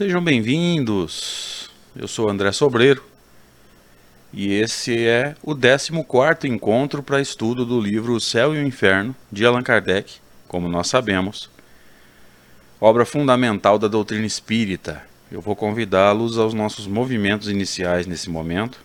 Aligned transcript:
Sejam 0.00 0.24
bem-vindos. 0.24 1.68
Eu 1.94 2.08
sou 2.08 2.30
André 2.30 2.52
Sobreiro 2.52 3.04
e 4.32 4.50
esse 4.50 5.06
é 5.06 5.36
o 5.42 5.54
14 5.54 6.48
encontro 6.48 7.02
para 7.02 7.20
estudo 7.20 7.66
do 7.66 7.78
livro 7.78 8.14
O 8.14 8.20
Céu 8.20 8.54
e 8.54 8.58
o 8.58 8.66
Inferno 8.66 9.14
de 9.30 9.44
Allan 9.44 9.62
Kardec, 9.62 10.14
como 10.48 10.70
nós 10.70 10.88
sabemos, 10.88 11.50
obra 12.80 13.04
fundamental 13.04 13.78
da 13.78 13.88
doutrina 13.88 14.24
espírita. 14.24 15.02
Eu 15.30 15.42
vou 15.42 15.54
convidá-los 15.54 16.38
aos 16.38 16.54
nossos 16.54 16.86
movimentos 16.86 17.50
iniciais 17.50 18.06
nesse 18.06 18.30
momento, 18.30 18.80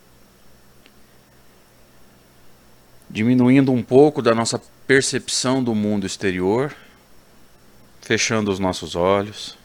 diminuindo 3.10 3.72
um 3.72 3.82
pouco 3.82 4.22
da 4.22 4.36
nossa 4.36 4.62
percepção 4.86 5.64
do 5.64 5.74
mundo 5.74 6.06
exterior, 6.06 6.76
fechando 8.02 8.52
os 8.52 8.60
nossos 8.60 8.98
olhos 8.98 9.58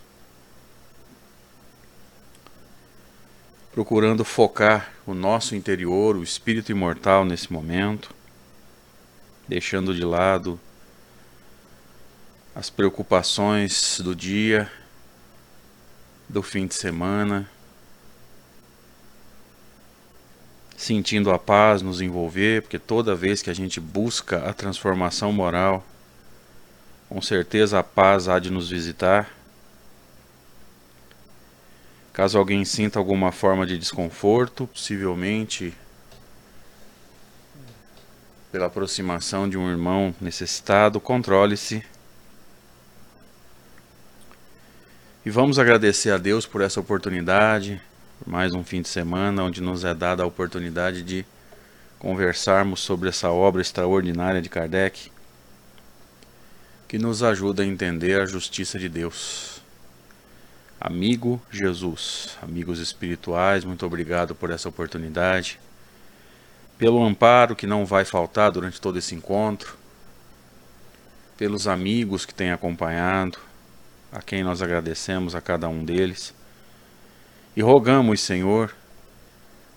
procurando 3.73 4.25
focar 4.25 4.93
o 5.07 5.15
nosso 5.15 5.55
interior, 5.55 6.17
o 6.17 6.23
espírito 6.23 6.73
imortal 6.73 7.25
nesse 7.25 7.53
momento, 7.53 8.15
deixando 9.49 9.95
de 9.95 10.05
lado 10.05 10.59
as 12.55 12.69
preocupações 12.69 14.01
do 14.01 14.15
dia, 14.15 14.71
do 16.29 16.43
fim 16.43 16.67
de 16.67 16.75
semana, 16.75 17.49
sentindo 20.77 21.31
a 21.31 21.39
paz 21.39 21.83
nos 21.83 22.01
envolver, 22.01 22.63
porque 22.63 22.79
toda 22.79 23.15
vez 23.15 23.43
que 23.43 23.51
a 23.51 23.55
gente 23.55 23.79
busca 23.79 24.49
a 24.49 24.53
transformação 24.53 25.33
moral, 25.33 25.85
com 27.09 27.21
certeza 27.21 27.79
a 27.79 27.83
paz 27.83 28.29
há 28.29 28.39
de 28.39 28.51
nos 28.51 28.71
visitar. 28.71 29.40
Caso 32.13 32.39
alguém 32.39 32.65
sinta 32.65 32.99
alguma 32.99 33.31
forma 33.31 33.67
de 33.67 33.79
desconforto, 33.79 34.67
possivelmente 34.67 35.73
pela 38.51 38.67
aproximação 38.67 39.49
de 39.49 39.57
um 39.57 39.71
irmão 39.71 40.15
necessitado, 40.21 41.01
controle-se. 41.01 41.85
E 45.25 45.31
vamos 45.31 45.59
agradecer 45.59 46.11
a 46.11 46.19
Deus 46.19 46.47
por 46.47 46.61
essa 46.61 46.81
oportunidade, 46.81 47.81
por 48.19 48.29
mais 48.29 48.53
um 48.55 48.65
fim 48.65 48.83
de 48.83 48.89
semana 48.89 49.45
onde 49.45 49.61
nos 49.61 49.85
é 49.85 49.95
dada 49.95 50.23
a 50.25 50.27
oportunidade 50.27 51.03
de 51.03 51.25
conversarmos 51.99 52.81
sobre 52.81 53.11
essa 53.11 53.31
obra 53.31 53.63
extraordinária 53.63 54.43
de 54.43 54.49
Kardec, 54.49 55.13
que 56.89 56.99
nos 56.99 57.23
ajuda 57.23 57.63
a 57.63 57.67
entender 57.67 58.21
a 58.21 58.27
justiça 58.27 58.79
de 58.79 58.89
Deus. 58.89 59.60
Amigo 60.83 61.39
Jesus, 61.51 62.39
amigos 62.41 62.79
espirituais, 62.79 63.67
muito 63.67 63.85
obrigado 63.85 64.35
por 64.35 64.51
essa 64.51 64.67
oportunidade, 64.67 65.61
pelo 66.79 67.05
amparo 67.05 67.55
que 67.55 67.67
não 67.67 67.85
vai 67.85 68.07
faltar 68.07 68.51
durante 68.51 68.81
todo 68.81 68.99
esse 68.99 69.15
encontro, 69.15 69.77
pelos 71.37 71.69
amigos 71.69 72.25
que 72.25 72.33
têm 72.33 72.51
acompanhado, 72.51 73.37
a 74.11 74.23
quem 74.23 74.43
nós 74.43 74.63
agradecemos 74.63 75.35
a 75.35 75.43
cada 75.43 75.69
um 75.69 75.85
deles, 75.85 76.35
e 77.55 77.61
rogamos, 77.61 78.23
Senhor, 78.23 78.75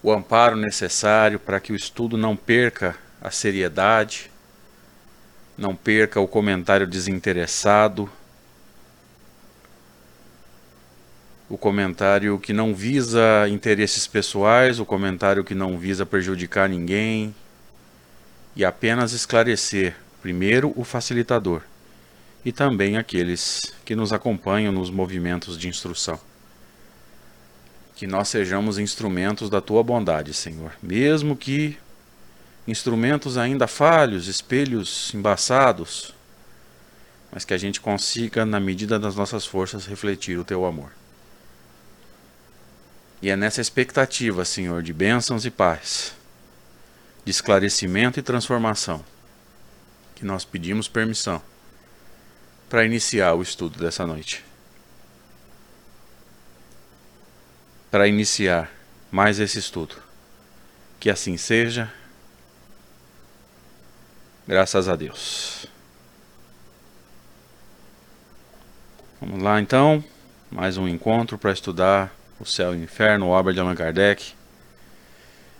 o 0.01 0.09
amparo 0.09 0.55
necessário 0.55 1.37
para 1.37 1.59
que 1.59 1.73
o 1.73 1.75
estudo 1.75 2.17
não 2.17 2.33
perca 2.33 2.95
a 3.21 3.29
seriedade, 3.29 4.31
não 5.57 5.75
perca 5.75 6.21
o 6.21 6.29
comentário 6.29 6.87
desinteressado 6.87 8.09
o 11.53 11.57
comentário 11.57 12.39
que 12.39 12.51
não 12.51 12.73
visa 12.73 13.47
interesses 13.47 14.07
pessoais, 14.07 14.79
o 14.79 14.85
comentário 14.85 15.43
que 15.43 15.53
não 15.53 15.77
visa 15.77 16.03
prejudicar 16.03 16.67
ninguém 16.67 17.35
e 18.55 18.65
apenas 18.65 19.13
esclarecer, 19.13 19.95
primeiro, 20.19 20.73
o 20.75 20.83
facilitador 20.83 21.61
e 22.43 22.51
também 22.51 22.97
aqueles 22.97 23.71
que 23.85 23.95
nos 23.95 24.11
acompanham 24.11 24.73
nos 24.73 24.89
movimentos 24.89 25.55
de 25.55 25.67
instrução. 25.67 26.19
Que 27.95 28.07
nós 28.07 28.29
sejamos 28.29 28.79
instrumentos 28.79 29.47
da 29.47 29.61
tua 29.61 29.83
bondade, 29.83 30.33
Senhor, 30.33 30.71
mesmo 30.81 31.37
que 31.37 31.77
instrumentos 32.67 33.37
ainda 33.37 33.67
falhos, 33.67 34.27
espelhos 34.27 35.13
embaçados, 35.13 36.15
mas 37.31 37.45
que 37.45 37.53
a 37.53 37.59
gente 37.59 37.79
consiga, 37.79 38.43
na 38.43 38.59
medida 38.59 38.97
das 38.97 39.15
nossas 39.15 39.45
forças, 39.45 39.85
refletir 39.85 40.39
o 40.39 40.43
teu 40.43 40.65
amor. 40.65 41.02
E 43.23 43.29
é 43.29 43.37
nessa 43.37 43.61
expectativa, 43.61 44.43
Senhor, 44.43 44.83
de 44.83 44.91
bênçãos 44.91 45.45
e 45.45 45.49
paz, 45.49 46.13
de 47.23 47.31
esclarecimento 47.31 48.19
e 48.19 48.21
transformação, 48.21 49.01
que 50.13 50.25
nós 50.25 50.43
pedimos 50.43 50.89
permissão 50.89 51.41
para 52.69 52.83
iniciar 52.83 53.33
o 53.33 53.41
estudo 53.41 53.79
dessa 53.79 54.05
noite. 54.05 54.43
Para 57.89 58.09
iniciar 58.09 58.69
mais 59.09 59.39
esse 59.39 59.57
estudo. 59.57 59.95
Que 60.99 61.09
assim 61.09 61.37
seja. 61.37 61.89
Graças 64.45 64.89
a 64.89 64.97
Deus. 64.97 65.65
Vamos 69.21 69.41
lá 69.41 69.61
então, 69.61 70.03
mais 70.51 70.75
um 70.75 70.89
encontro 70.89 71.37
para 71.37 71.53
estudar 71.53 72.13
o 72.43 72.45
Céu 72.45 72.75
e 72.75 72.77
o 72.77 72.83
Inferno, 72.83 73.27
obra 73.27 73.53
de 73.53 73.59
Allan 73.59 73.75
Kardec. 73.75 74.33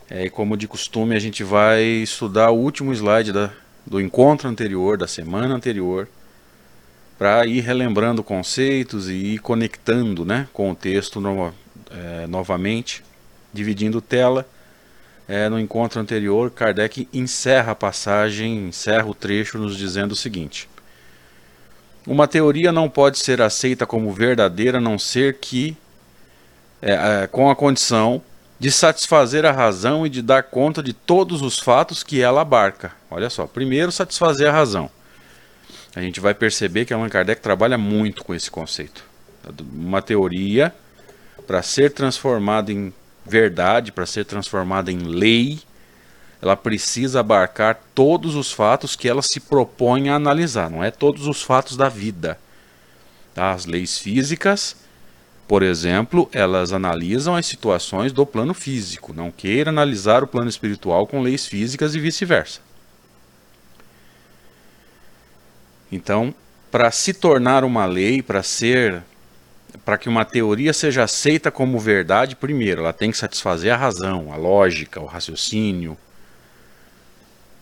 É, 0.10 0.26
e 0.26 0.30
como 0.30 0.58
de 0.58 0.68
costume, 0.68 1.16
a 1.16 1.20
gente 1.20 1.44
vai 1.44 1.82
estudar 1.82 2.52
o 2.52 2.58
último 2.58 2.94
slide 2.94 3.32
da, 3.32 3.50
do 3.86 4.00
encontro 4.00 4.48
anterior, 4.50 4.98
da 4.98 5.08
semana 5.08 5.56
anterior, 5.56 6.08
para 7.18 7.46
ir 7.46 7.62
relembrando 7.62 8.22
conceitos 8.22 9.10
e 9.10 9.14
ir 9.14 9.40
conectando 9.40 10.26
né, 10.26 10.48
com 10.52 10.72
o 10.72 10.76
texto 10.76 11.22
no, 11.22 11.54
é, 11.90 12.28
novamente, 12.28 13.04
dividindo 13.52 14.02
tela. 14.02 14.48
É, 15.26 15.48
no 15.48 15.58
encontro 15.58 16.02
anterior, 16.02 16.52
Kardec 16.52 17.08
encerra 17.14 17.72
a 17.72 17.76
passagem, 17.76 18.68
encerra 18.68 19.06
o 19.06 19.14
trecho 19.16 19.58
nos 19.58 19.78
dizendo 19.78 20.12
o 20.12 20.18
seguinte: 20.18 20.70
Uma 22.06 22.28
teoria 22.28 22.74
não 22.74 22.90
pode 22.90 23.20
ser 23.20 23.42
aceita 23.42 23.86
como 23.86 24.12
verdadeira 24.12 24.80
a 24.80 24.82
não 24.82 25.00
ser 25.00 25.36
que 25.36 25.78
é, 26.86 27.24
é, 27.24 27.28
com 27.28 27.50
a 27.50 27.56
condição 27.56 28.22
de 28.60 28.70
satisfazer 28.70 29.46
a 29.46 29.54
razão 29.54 30.06
e 30.06 30.10
de 30.10 30.22
dar 30.22 30.44
conta 30.44 30.84
de 30.84 30.92
todos 30.92 31.42
os 31.42 31.58
fatos 31.58 32.04
que 32.04 32.22
ela 32.22 32.42
abarca. 32.42 32.92
Olha 33.10 33.30
só, 33.30 33.48
primeiro 33.48 33.90
satisfazer 33.90 34.50
a 34.50 34.52
razão. 34.52 34.90
A 35.96 36.02
gente 36.02 36.20
vai 36.20 36.34
perceber 36.34 36.84
que 36.84 36.94
Allan 36.94 37.08
Kardec 37.08 37.42
trabalha 37.42 37.78
muito 37.78 38.22
com 38.24 38.36
esse 38.36 38.52
conceito. 38.52 39.06
Uma 39.72 40.02
teoria, 40.02 40.76
para 41.48 41.62
ser 41.62 41.92
transformada 41.94 42.70
em 42.70 42.94
verdade, 43.26 43.94
para 43.94 44.06
ser 44.06 44.26
transformada 44.26 44.92
em 44.92 45.04
lei, 45.04 45.62
ela 46.42 46.58
precisa 46.58 47.22
abarcar 47.22 47.80
todos 47.96 48.36
os 48.36 48.52
fatos 48.52 48.94
que 48.98 49.08
ela 49.08 49.22
se 49.22 49.40
propõe 49.40 50.10
a 50.10 50.16
analisar, 50.16 50.70
não 50.70 50.84
é 50.84 50.92
todos 50.92 51.28
os 51.28 51.42
fatos 51.42 51.78
da 51.78 51.88
vida. 51.88 52.38
Tá? 53.34 53.52
As 53.52 53.66
leis 53.66 53.98
físicas 53.98 54.83
por 55.54 55.62
exemplo, 55.62 56.28
elas 56.32 56.74
analisam 56.74 57.36
as 57.36 57.46
situações 57.46 58.12
do 58.12 58.26
plano 58.26 58.56
físico, 58.56 59.14
não 59.14 59.30
queira 59.30 59.70
analisar 59.70 60.24
o 60.24 60.28
plano 60.28 60.50
espiritual 60.50 61.06
com 61.06 61.22
leis 61.22 61.46
físicas 61.46 61.94
e 61.94 62.00
vice-versa. 62.00 62.60
Então, 65.92 66.34
para 66.72 66.90
se 66.90 67.14
tornar 67.14 67.64
uma 67.64 67.86
lei, 67.86 68.24
para 68.24 68.42
ser 68.42 69.04
para 69.86 69.96
que 69.96 70.10
uma 70.10 70.26
teoria 70.26 70.74
seja 70.74 71.04
aceita 71.04 71.52
como 71.52 71.80
verdade, 71.80 72.36
primeiro, 72.36 72.82
ela 72.82 72.92
tem 72.92 73.12
que 73.12 73.18
satisfazer 73.20 73.72
a 73.72 73.78
razão, 73.78 74.34
a 74.34 74.36
lógica, 74.36 75.00
o 75.00 75.06
raciocínio, 75.06 75.96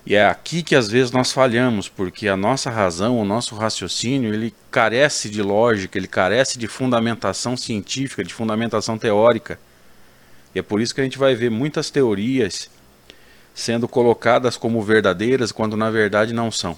e 0.06 0.16
é 0.16 0.26
aqui 0.26 0.64
que 0.64 0.76
às 0.76 0.90
vezes 0.90 1.12
nós 1.12 1.32
falhamos, 1.32 1.88
porque 1.88 2.28
a 2.28 2.36
nossa 2.36 2.72
razão, 2.72 3.20
o 3.20 3.26
nosso 3.26 3.56
raciocínio, 3.56 4.34
ele 4.34 4.54
carece 4.72 5.30
de 5.30 5.42
lógica, 5.42 5.98
ele 5.98 6.08
carece 6.08 6.58
de 6.58 6.68
fundamentação 6.68 7.56
científica, 7.56 8.24
de 8.24 8.34
fundamentação 8.34 8.98
teórica. 8.98 9.60
E 10.56 10.60
é 10.60 10.62
por 10.62 10.82
isso 10.82 10.94
que 10.94 11.02
a 11.02 11.04
gente 11.04 11.20
vai 11.20 11.36
ver 11.36 11.52
muitas 11.52 11.90
teorias 11.90 12.70
sendo 13.54 13.88
colocadas 13.88 14.58
como 14.58 14.82
verdadeiras 14.82 15.52
quando 15.52 15.78
na 15.78 15.90
verdade 15.92 16.34
não 16.34 16.52
são. 16.52 16.78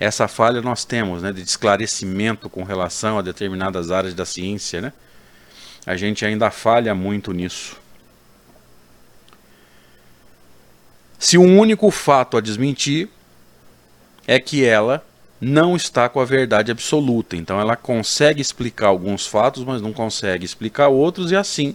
Essa 0.00 0.26
falha 0.26 0.60
nós 0.62 0.84
temos, 0.84 1.22
né, 1.22 1.32
de 1.32 1.42
esclarecimento 1.42 2.48
com 2.48 2.64
relação 2.64 3.18
a 3.18 3.22
determinadas 3.22 3.90
áreas 3.90 4.14
da 4.14 4.24
ciência, 4.24 4.80
né? 4.80 4.92
A 5.86 5.96
gente 5.96 6.24
ainda 6.24 6.50
falha 6.50 6.94
muito 6.94 7.32
nisso. 7.32 7.76
Se 11.24 11.38
um 11.38 11.58
único 11.58 11.90
fato 11.90 12.36
a 12.36 12.40
desmentir 12.42 13.08
é 14.26 14.38
que 14.38 14.62
ela 14.62 15.02
não 15.40 15.74
está 15.74 16.06
com 16.06 16.20
a 16.20 16.24
verdade 16.26 16.70
absoluta. 16.70 17.34
Então 17.34 17.58
ela 17.58 17.76
consegue 17.76 18.42
explicar 18.42 18.88
alguns 18.88 19.26
fatos, 19.26 19.64
mas 19.64 19.80
não 19.80 19.90
consegue 19.90 20.44
explicar 20.44 20.88
outros, 20.88 21.32
e 21.32 21.36
assim 21.36 21.74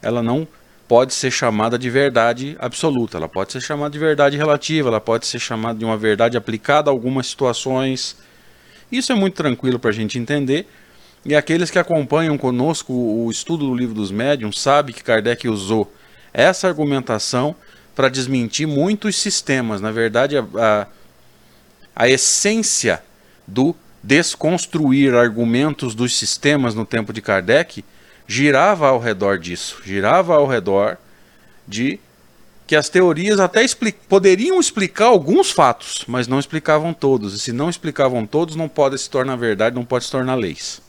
ela 0.00 0.22
não 0.22 0.48
pode 0.88 1.12
ser 1.12 1.30
chamada 1.30 1.78
de 1.78 1.90
verdade 1.90 2.56
absoluta. 2.58 3.18
Ela 3.18 3.28
pode 3.28 3.52
ser 3.52 3.60
chamada 3.60 3.90
de 3.90 3.98
verdade 3.98 4.38
relativa, 4.38 4.88
ela 4.88 5.00
pode 5.00 5.26
ser 5.26 5.40
chamada 5.40 5.78
de 5.78 5.84
uma 5.84 5.98
verdade 5.98 6.38
aplicada 6.38 6.88
a 6.88 6.92
algumas 6.92 7.26
situações. 7.26 8.16
Isso 8.90 9.12
é 9.12 9.14
muito 9.14 9.34
tranquilo 9.34 9.78
para 9.78 9.90
a 9.90 9.94
gente 9.94 10.18
entender. 10.18 10.66
E 11.22 11.36
aqueles 11.36 11.70
que 11.70 11.78
acompanham 11.78 12.38
conosco 12.38 12.94
o 12.94 13.30
estudo 13.30 13.66
do 13.66 13.74
livro 13.74 13.94
dos 13.94 14.10
médiuns 14.10 14.58
sabem 14.58 14.94
que 14.94 15.04
Kardec 15.04 15.46
usou 15.50 15.92
essa 16.32 16.66
argumentação 16.66 17.54
para 17.94 18.08
desmentir 18.08 18.66
muitos 18.66 19.16
sistemas. 19.16 19.80
Na 19.80 19.90
verdade, 19.90 20.36
a, 20.36 20.44
a, 20.56 20.86
a 21.94 22.08
essência 22.08 23.02
do 23.46 23.74
desconstruir 24.02 25.14
argumentos 25.14 25.94
dos 25.94 26.16
sistemas 26.16 26.74
no 26.74 26.84
tempo 26.84 27.12
de 27.12 27.22
Kardec 27.22 27.84
girava 28.26 28.88
ao 28.88 28.98
redor 28.98 29.38
disso, 29.38 29.80
girava 29.84 30.34
ao 30.34 30.46
redor 30.46 30.98
de 31.66 31.98
que 32.66 32.74
as 32.74 32.88
teorias 32.88 33.40
até 33.40 33.62
expli 33.62 33.92
poderiam 33.92 34.58
explicar 34.58 35.06
alguns 35.06 35.50
fatos, 35.50 36.04
mas 36.08 36.26
não 36.26 36.38
explicavam 36.38 36.94
todos. 36.94 37.34
E 37.34 37.38
se 37.38 37.52
não 37.52 37.68
explicavam 37.68 38.26
todos, 38.26 38.56
não 38.56 38.68
pode 38.68 38.98
se 38.98 39.08
tornar 39.08 39.36
verdade, 39.36 39.76
não 39.76 39.84
pode 39.84 40.06
se 40.06 40.10
tornar 40.10 40.34
leis. 40.34 40.80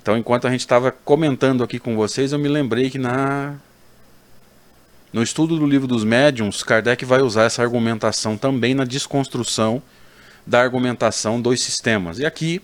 Então, 0.00 0.16
enquanto 0.16 0.46
a 0.46 0.50
gente 0.50 0.60
estava 0.60 0.92
comentando 0.92 1.62
aqui 1.64 1.78
com 1.78 1.96
vocês, 1.96 2.32
eu 2.32 2.38
me 2.38 2.48
lembrei 2.48 2.88
que 2.88 2.98
na 2.98 3.56
no 5.12 5.22
estudo 5.22 5.58
do 5.58 5.66
livro 5.66 5.86
dos 5.86 6.04
médiuns, 6.04 6.62
Kardec 6.62 7.04
vai 7.04 7.22
usar 7.22 7.44
essa 7.44 7.62
argumentação 7.62 8.36
também 8.36 8.74
na 8.74 8.84
desconstrução 8.84 9.82
da 10.46 10.60
argumentação 10.60 11.40
dos 11.40 11.62
sistemas. 11.62 12.18
E 12.18 12.26
aqui 12.26 12.60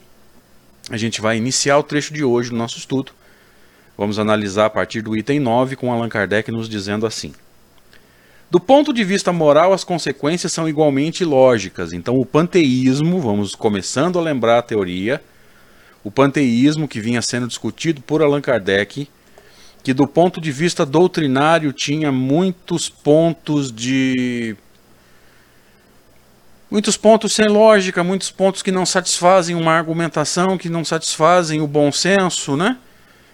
a 0.91 0.97
gente 0.97 1.23
vai 1.23 1.39
iniciar 1.39 1.79
o 1.79 1.83
trecho 1.83 2.13
de 2.13 2.23
hoje 2.23 2.51
do 2.51 2.57
nosso 2.57 2.77
estudo. 2.77 3.13
Vamos 3.97 4.19
analisar 4.19 4.67
a 4.67 4.71
partir 4.71 5.01
do 5.01 5.17
item 5.17 5.41
9 5.41 5.77
com 5.77 5.91
Allan 5.91 6.09
Kardec 6.09 6.51
nos 6.51 6.69
dizendo 6.69 7.07
assim: 7.07 7.33
Do 8.51 8.61
ponto 8.61 8.93
de 8.93 9.05
vista 9.05 9.33
moral, 9.33 9.73
as 9.73 9.85
consequências 9.85 10.53
são 10.53 10.69
igualmente 10.69 11.25
lógicas. 11.25 11.95
Então, 11.95 12.17
o 12.17 12.27
panteísmo, 12.27 13.21
vamos 13.21 13.55
começando 13.55 14.19
a 14.19 14.23
lembrar 14.23 14.59
a 14.59 14.63
teoria, 14.63 15.23
o 16.03 16.11
panteísmo 16.11 16.87
que 16.87 17.01
vinha 17.01 17.23
sendo 17.23 17.49
discutido 17.49 18.03
por 18.03 18.21
Allan 18.21 18.43
Kardec, 18.43 19.09
que 19.85 19.93
do 19.93 20.07
ponto 20.07 20.41
de 20.41 20.51
vista 20.51 20.87
doutrinário 20.87 21.71
tinha 21.71 22.11
muitos 22.11 22.89
pontos 22.89 23.71
de 23.71 24.57
muitos 26.71 26.97
pontos 26.97 27.35
sem 27.35 27.47
lógica, 27.47 28.03
muitos 28.03 28.31
pontos 28.31 28.63
que 28.63 28.73
não 28.73 28.87
satisfazem 28.87 29.55
uma 29.55 29.73
argumentação, 29.73 30.57
que 30.57 30.71
não 30.71 30.85
satisfazem 30.87 31.61
o 31.61 31.67
bom 31.67 31.93
senso, 31.93 32.57
né? 32.57 32.79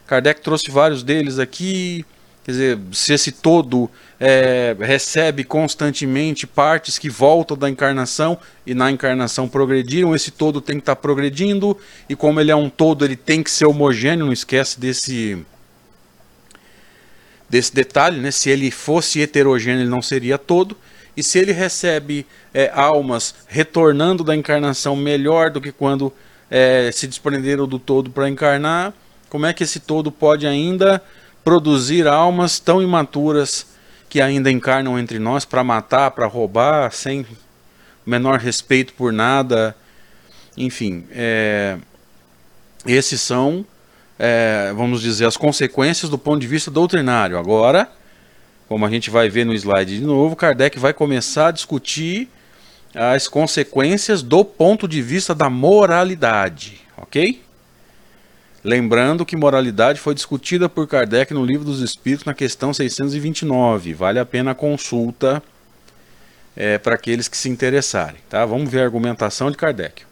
Kardec 0.08 0.42
trouxe 0.42 0.72
vários 0.72 1.04
deles 1.04 1.38
aqui. 1.38 2.04
Quer 2.42 2.50
dizer, 2.50 2.78
se 2.90 3.12
esse 3.12 3.30
todo 3.30 3.88
é, 4.18 4.74
recebe 4.80 5.44
constantemente 5.44 6.48
partes 6.48 6.98
que 6.98 7.08
voltam 7.08 7.56
da 7.56 7.70
encarnação 7.70 8.36
e 8.66 8.74
na 8.74 8.90
encarnação 8.90 9.48
progrediram, 9.48 10.16
esse 10.16 10.32
todo 10.32 10.60
tem 10.60 10.76
que 10.76 10.82
estar 10.82 10.96
tá 10.96 11.00
progredindo, 11.00 11.78
e 12.08 12.16
como 12.16 12.40
ele 12.40 12.50
é 12.50 12.56
um 12.56 12.68
todo, 12.68 13.04
ele 13.04 13.14
tem 13.14 13.42
que 13.42 13.50
ser 13.50 13.66
homogêneo, 13.66 14.26
não 14.26 14.32
esquece 14.32 14.80
desse, 14.80 15.46
desse 17.50 17.74
detalhe, 17.74 18.20
né? 18.20 18.30
Se 18.30 18.48
ele 18.48 18.70
fosse 18.70 19.20
heterogêneo, 19.20 19.82
ele 19.82 19.90
não 19.90 20.00
seria 20.00 20.38
todo. 20.38 20.76
E 21.16 21.22
se 21.22 21.38
ele 21.38 21.52
recebe 21.52 22.24
é, 22.54 22.70
almas 22.72 23.34
retornando 23.48 24.22
da 24.22 24.34
encarnação 24.34 24.94
melhor 24.94 25.50
do 25.50 25.60
que 25.60 25.72
quando 25.72 26.12
é, 26.48 26.90
se 26.92 27.08
desprenderam 27.08 27.66
do 27.66 27.78
todo 27.78 28.10
para 28.10 28.28
encarnar, 28.28 28.94
como 29.28 29.44
é 29.46 29.52
que 29.52 29.64
esse 29.64 29.80
todo 29.80 30.12
pode 30.12 30.46
ainda 30.46 31.02
produzir 31.44 32.06
almas 32.06 32.60
tão 32.60 32.80
imaturas 32.80 33.66
que 34.08 34.20
ainda 34.20 34.50
encarnam 34.50 34.98
entre 34.98 35.18
nós 35.18 35.44
para 35.44 35.64
matar, 35.64 36.12
para 36.12 36.26
roubar, 36.26 36.92
sem 36.92 37.26
menor 38.06 38.38
respeito 38.38 38.94
por 38.94 39.12
nada? 39.12 39.76
Enfim, 40.56 41.04
é, 41.10 41.76
esses 42.86 43.20
são, 43.20 43.64
é, 44.22 44.70
vamos 44.76 45.00
dizer, 45.00 45.24
as 45.24 45.38
consequências 45.38 46.10
do 46.10 46.18
ponto 46.18 46.40
de 46.40 46.46
vista 46.46 46.70
doutrinário. 46.70 47.38
Agora, 47.38 47.90
como 48.68 48.84
a 48.84 48.90
gente 48.90 49.08
vai 49.08 49.30
ver 49.30 49.46
no 49.46 49.54
slide 49.54 49.98
de 49.98 50.04
novo, 50.04 50.36
Kardec 50.36 50.78
vai 50.78 50.92
começar 50.92 51.48
a 51.48 51.50
discutir 51.50 52.28
as 52.94 53.26
consequências 53.26 54.22
do 54.22 54.44
ponto 54.44 54.86
de 54.86 55.00
vista 55.00 55.34
da 55.34 55.48
moralidade, 55.48 56.82
ok? 56.98 57.42
Lembrando 58.62 59.24
que 59.24 59.34
moralidade 59.36 59.98
foi 59.98 60.14
discutida 60.14 60.68
por 60.68 60.86
Kardec 60.86 61.32
no 61.32 61.42
Livro 61.42 61.64
dos 61.64 61.80
Espíritos 61.80 62.26
na 62.26 62.34
questão 62.34 62.74
629. 62.74 63.94
Vale 63.94 64.18
a 64.18 64.26
pena 64.26 64.50
a 64.50 64.54
consulta 64.54 65.42
é, 66.54 66.76
para 66.76 66.94
aqueles 66.94 67.26
que 67.26 67.38
se 67.38 67.48
interessarem. 67.48 68.20
Tá? 68.28 68.44
Vamos 68.44 68.70
ver 68.70 68.80
a 68.80 68.84
argumentação 68.84 69.50
de 69.50 69.56
Kardec. 69.56 70.02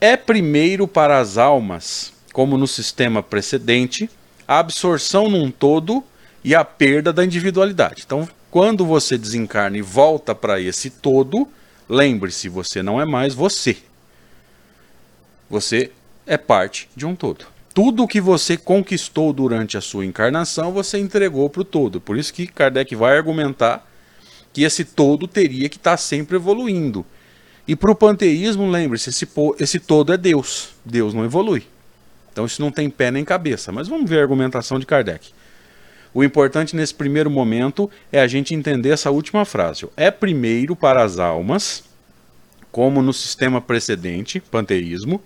É 0.00 0.16
primeiro 0.16 0.88
para 0.88 1.20
as 1.20 1.38
almas, 1.38 2.12
como 2.34 2.58
no 2.58 2.66
sistema 2.66 3.22
precedente, 3.22 4.10
a 4.46 4.58
absorção 4.58 5.30
num 5.30 5.52
todo 5.52 6.02
e 6.42 6.52
a 6.52 6.64
perda 6.64 7.12
da 7.12 7.24
individualidade. 7.24 8.02
Então, 8.04 8.28
quando 8.50 8.84
você 8.84 9.16
desencarna 9.16 9.78
e 9.78 9.82
volta 9.82 10.34
para 10.34 10.60
esse 10.60 10.90
todo, 10.90 11.48
lembre-se, 11.88 12.48
você 12.48 12.82
não 12.82 13.00
é 13.00 13.04
mais 13.04 13.34
você. 13.34 13.76
Você 15.48 15.92
é 16.26 16.36
parte 16.36 16.88
de 16.96 17.06
um 17.06 17.14
todo. 17.14 17.46
Tudo 17.72 18.08
que 18.08 18.20
você 18.20 18.56
conquistou 18.56 19.32
durante 19.32 19.76
a 19.76 19.80
sua 19.80 20.04
encarnação, 20.04 20.72
você 20.72 20.98
entregou 20.98 21.48
para 21.48 21.62
o 21.62 21.64
todo. 21.64 22.00
Por 22.00 22.18
isso 22.18 22.34
que 22.34 22.48
Kardec 22.48 22.96
vai 22.96 23.16
argumentar 23.16 23.88
que 24.52 24.64
esse 24.64 24.84
todo 24.84 25.28
teria 25.28 25.68
que 25.68 25.76
estar 25.76 25.92
tá 25.92 25.96
sempre 25.96 26.34
evoluindo. 26.34 27.06
E 27.66 27.76
para 27.76 27.92
o 27.92 27.94
panteísmo, 27.94 28.68
lembre-se, 28.68 29.10
esse, 29.10 29.28
esse 29.60 29.78
todo 29.78 30.12
é 30.12 30.16
Deus. 30.16 30.70
Deus 30.84 31.14
não 31.14 31.24
evolui. 31.24 31.64
Então 32.34 32.44
isso 32.44 32.60
não 32.60 32.72
tem 32.72 32.90
pé 32.90 33.12
nem 33.12 33.24
cabeça. 33.24 33.70
Mas 33.70 33.86
vamos 33.86 34.10
ver 34.10 34.18
a 34.18 34.22
argumentação 34.22 34.80
de 34.80 34.84
Kardec. 34.84 35.30
O 36.12 36.24
importante 36.24 36.74
nesse 36.74 36.92
primeiro 36.92 37.30
momento 37.30 37.88
é 38.10 38.20
a 38.20 38.26
gente 38.26 38.54
entender 38.54 38.90
essa 38.90 39.08
última 39.12 39.44
frase. 39.44 39.86
É 39.96 40.10
primeiro 40.10 40.74
para 40.74 41.04
as 41.04 41.20
almas, 41.20 41.84
como 42.72 43.00
no 43.00 43.12
sistema 43.12 43.60
precedente, 43.60 44.40
panteísmo, 44.40 45.22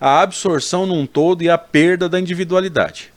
a 0.00 0.22
absorção 0.22 0.86
num 0.86 1.06
todo 1.06 1.42
e 1.42 1.50
a 1.50 1.58
perda 1.58 2.08
da 2.08 2.20
individualidade. 2.20 3.12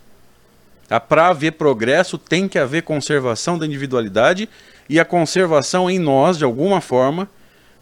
Para 1.08 1.28
haver 1.28 1.52
progresso, 1.54 2.18
tem 2.18 2.48
que 2.48 2.58
haver 2.58 2.82
conservação 2.82 3.58
da 3.58 3.68
individualidade 3.68 4.50
e 4.90 5.00
a 5.00 5.06
conservação 5.06 5.90
em 5.90 6.00
nós, 6.00 6.40
de 6.40 6.44
alguma 6.44 6.82
forma, 6.82 7.30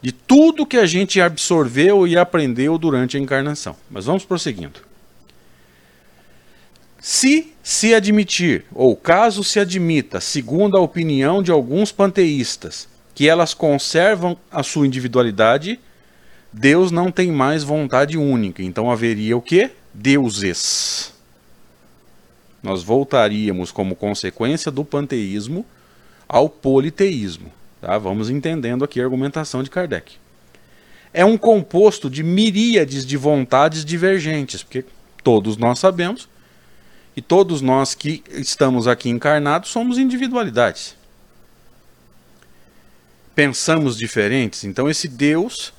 de 0.02 0.12
tudo 0.12 0.66
que 0.66 0.76
a 0.76 0.84
gente 0.84 1.18
absorveu 1.18 2.06
e 2.06 2.14
aprendeu 2.14 2.76
durante 2.76 3.16
a 3.16 3.20
encarnação. 3.20 3.74
Mas 3.90 4.04
vamos 4.04 4.24
prosseguindo. 4.24 4.80
Se 7.06 7.52
se 7.62 7.94
admitir, 7.94 8.64
ou 8.72 8.96
caso 8.96 9.44
se 9.44 9.60
admita, 9.60 10.22
segundo 10.22 10.74
a 10.74 10.80
opinião 10.80 11.42
de 11.42 11.50
alguns 11.50 11.92
panteístas, 11.92 12.88
que 13.14 13.28
elas 13.28 13.52
conservam 13.52 14.38
a 14.50 14.62
sua 14.62 14.86
individualidade, 14.86 15.78
Deus 16.50 16.90
não 16.90 17.12
tem 17.12 17.30
mais 17.30 17.62
vontade 17.62 18.16
única. 18.16 18.62
Então 18.62 18.90
haveria 18.90 19.36
o 19.36 19.42
que? 19.42 19.70
Deuses. 19.92 21.12
Nós 22.62 22.82
voltaríamos 22.82 23.70
como 23.70 23.94
consequência 23.94 24.72
do 24.72 24.82
panteísmo 24.82 25.66
ao 26.26 26.48
politeísmo. 26.48 27.52
Tá? 27.82 27.98
Vamos 27.98 28.30
entendendo 28.30 28.82
aqui 28.82 28.98
a 28.98 29.04
argumentação 29.04 29.62
de 29.62 29.68
Kardec. 29.68 30.14
É 31.12 31.22
um 31.22 31.36
composto 31.36 32.08
de 32.08 32.22
miríades 32.22 33.04
de 33.04 33.18
vontades 33.18 33.84
divergentes, 33.84 34.62
porque 34.62 34.86
todos 35.22 35.58
nós 35.58 35.78
sabemos 35.78 36.32
e 37.16 37.22
todos 37.22 37.60
nós 37.60 37.94
que 37.94 38.22
estamos 38.30 38.88
aqui 38.88 39.08
encarnados 39.08 39.70
somos 39.70 39.98
individualidades. 39.98 40.96
Pensamos 43.34 43.96
diferentes, 43.96 44.64
então 44.64 44.88
esse 44.88 45.08
Deus 45.08 45.72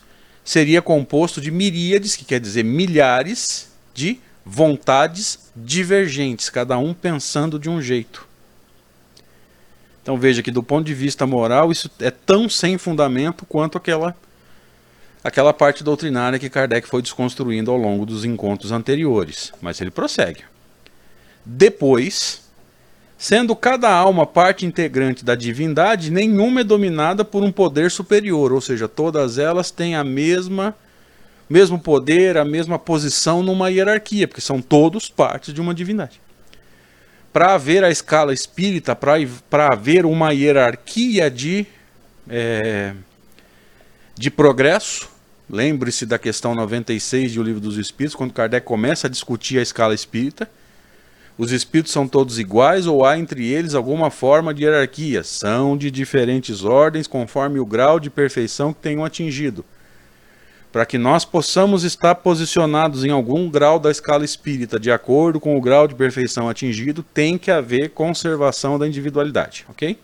seria 0.43 0.81
composto 0.81 1.41
de 1.41 1.51
miríades, 1.51 2.15
que 2.15 2.25
quer 2.25 2.39
dizer 2.39 2.63
milhares, 2.63 3.69
de 3.93 4.19
vontades 4.45 5.39
divergentes, 5.55 6.49
cada 6.49 6.77
um 6.77 6.93
pensando 6.93 7.57
de 7.57 7.69
um 7.69 7.81
jeito. 7.81 8.27
Então 10.03 10.17
veja 10.17 10.43
que 10.43 10.51
do 10.51 10.61
ponto 10.61 10.85
de 10.85 10.93
vista 10.93 11.25
moral 11.25 11.71
isso 11.71 11.89
é 11.99 12.11
tão 12.11 12.47
sem 12.47 12.77
fundamento 12.77 13.45
quanto 13.45 13.77
aquela 13.77 14.15
aquela 15.23 15.51
parte 15.51 15.83
doutrinária 15.83 16.37
que 16.37 16.51
Kardec 16.51 16.87
foi 16.87 17.01
desconstruindo 17.01 17.71
ao 17.71 17.77
longo 17.77 18.05
dos 18.05 18.23
encontros 18.23 18.71
anteriores, 18.71 19.51
mas 19.59 19.81
ele 19.81 19.89
prossegue. 19.89 20.43
Depois, 21.45 22.45
Sendo 23.17 23.55
cada 23.55 23.89
alma 23.89 24.25
parte 24.27 24.65
integrante 24.65 25.23
da 25.23 25.35
divindade, 25.35 26.11
nenhuma 26.11 26.61
é 26.61 26.63
dominada 26.63 27.23
por 27.23 27.43
um 27.43 27.51
poder 27.51 27.89
superior, 27.89 28.51
ou 28.51 28.59
seja, 28.59 28.87
todas 28.87 29.37
elas 29.37 29.71
têm 29.71 29.95
a 29.95 30.03
mesma 30.03 30.75
mesmo 31.49 31.79
poder, 31.79 32.37
a 32.37 32.43
mesma 32.43 32.77
posição 32.77 33.43
numa 33.43 33.69
hierarquia, 33.69 34.27
porque 34.27 34.41
são 34.41 34.61
todos 34.61 35.09
partes 35.09 35.53
de 35.53 35.61
uma 35.61 35.73
divindade. 35.73 36.19
Para 37.31 37.53
haver 37.53 37.83
a 37.83 37.91
escala 37.91 38.33
espírita, 38.33 38.95
para 38.95 39.67
haver 39.71 40.05
uma 40.05 40.31
hierarquia 40.31 41.29
de, 41.29 41.67
é, 42.27 42.93
de 44.15 44.31
progresso, 44.31 45.07
lembre-se 45.49 46.05
da 46.05 46.17
questão 46.17 46.55
96 46.55 47.35
do 47.35 47.43
Livro 47.43 47.61
dos 47.61 47.77
Espíritos, 47.77 48.15
quando 48.15 48.33
Kardec 48.33 48.65
começa 48.65 49.05
a 49.07 49.09
discutir 49.09 49.59
a 49.59 49.61
escala 49.61 49.93
espírita. 49.93 50.49
Os 51.37 51.51
espíritos 51.51 51.91
são 51.91 52.07
todos 52.07 52.39
iguais 52.39 52.87
ou 52.87 53.05
há 53.05 53.17
entre 53.17 53.45
eles 53.45 53.75
alguma 53.75 54.09
forma 54.09 54.53
de 54.53 54.63
hierarquia? 54.63 55.23
São 55.23 55.77
de 55.77 55.91
diferentes 55.91 56.63
ordens 56.63 57.07
conforme 57.07 57.59
o 57.59 57.65
grau 57.65 57.99
de 57.99 58.09
perfeição 58.09 58.73
que 58.73 58.81
tenham 58.81 59.03
atingido 59.03 59.65
para 60.75 60.85
que 60.85 60.97
nós 60.97 61.23
possamos 61.23 61.85
estar 61.85 62.15
posicionados 62.15 63.05
em 63.05 63.09
algum 63.09 63.49
grau 63.49 63.79
da 63.79 63.89
escala 63.89 64.25
espírita, 64.25 64.77
de 64.77 64.91
acordo 64.91 65.39
com 65.39 65.55
o 65.55 65.61
grau 65.61 65.87
de 65.87 65.95
perfeição 65.95 66.49
atingido, 66.49 67.01
tem 67.01 67.37
que 67.37 67.49
haver 67.49 67.91
conservação 67.91 68.77
da 68.77 68.85
individualidade, 68.85 69.65
ok? 69.69 69.97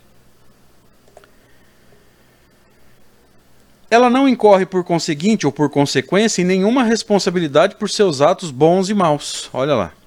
Ela 3.90 4.10
não 4.10 4.30
incorre 4.30 4.66
por 4.66 4.86
conseguinte 4.86 5.46
ou 5.46 5.52
por 5.52 5.70
consequência 5.70 6.42
em 6.42 6.46
nenhuma 6.46 6.86
responsabilidade 6.86 7.76
por 7.76 7.90
seus 7.90 8.22
atos 8.22 8.50
bons 8.50 8.90
e 8.90 8.94
maus. 8.94 9.50
Olha 9.52 9.76
lá. 9.76 10.01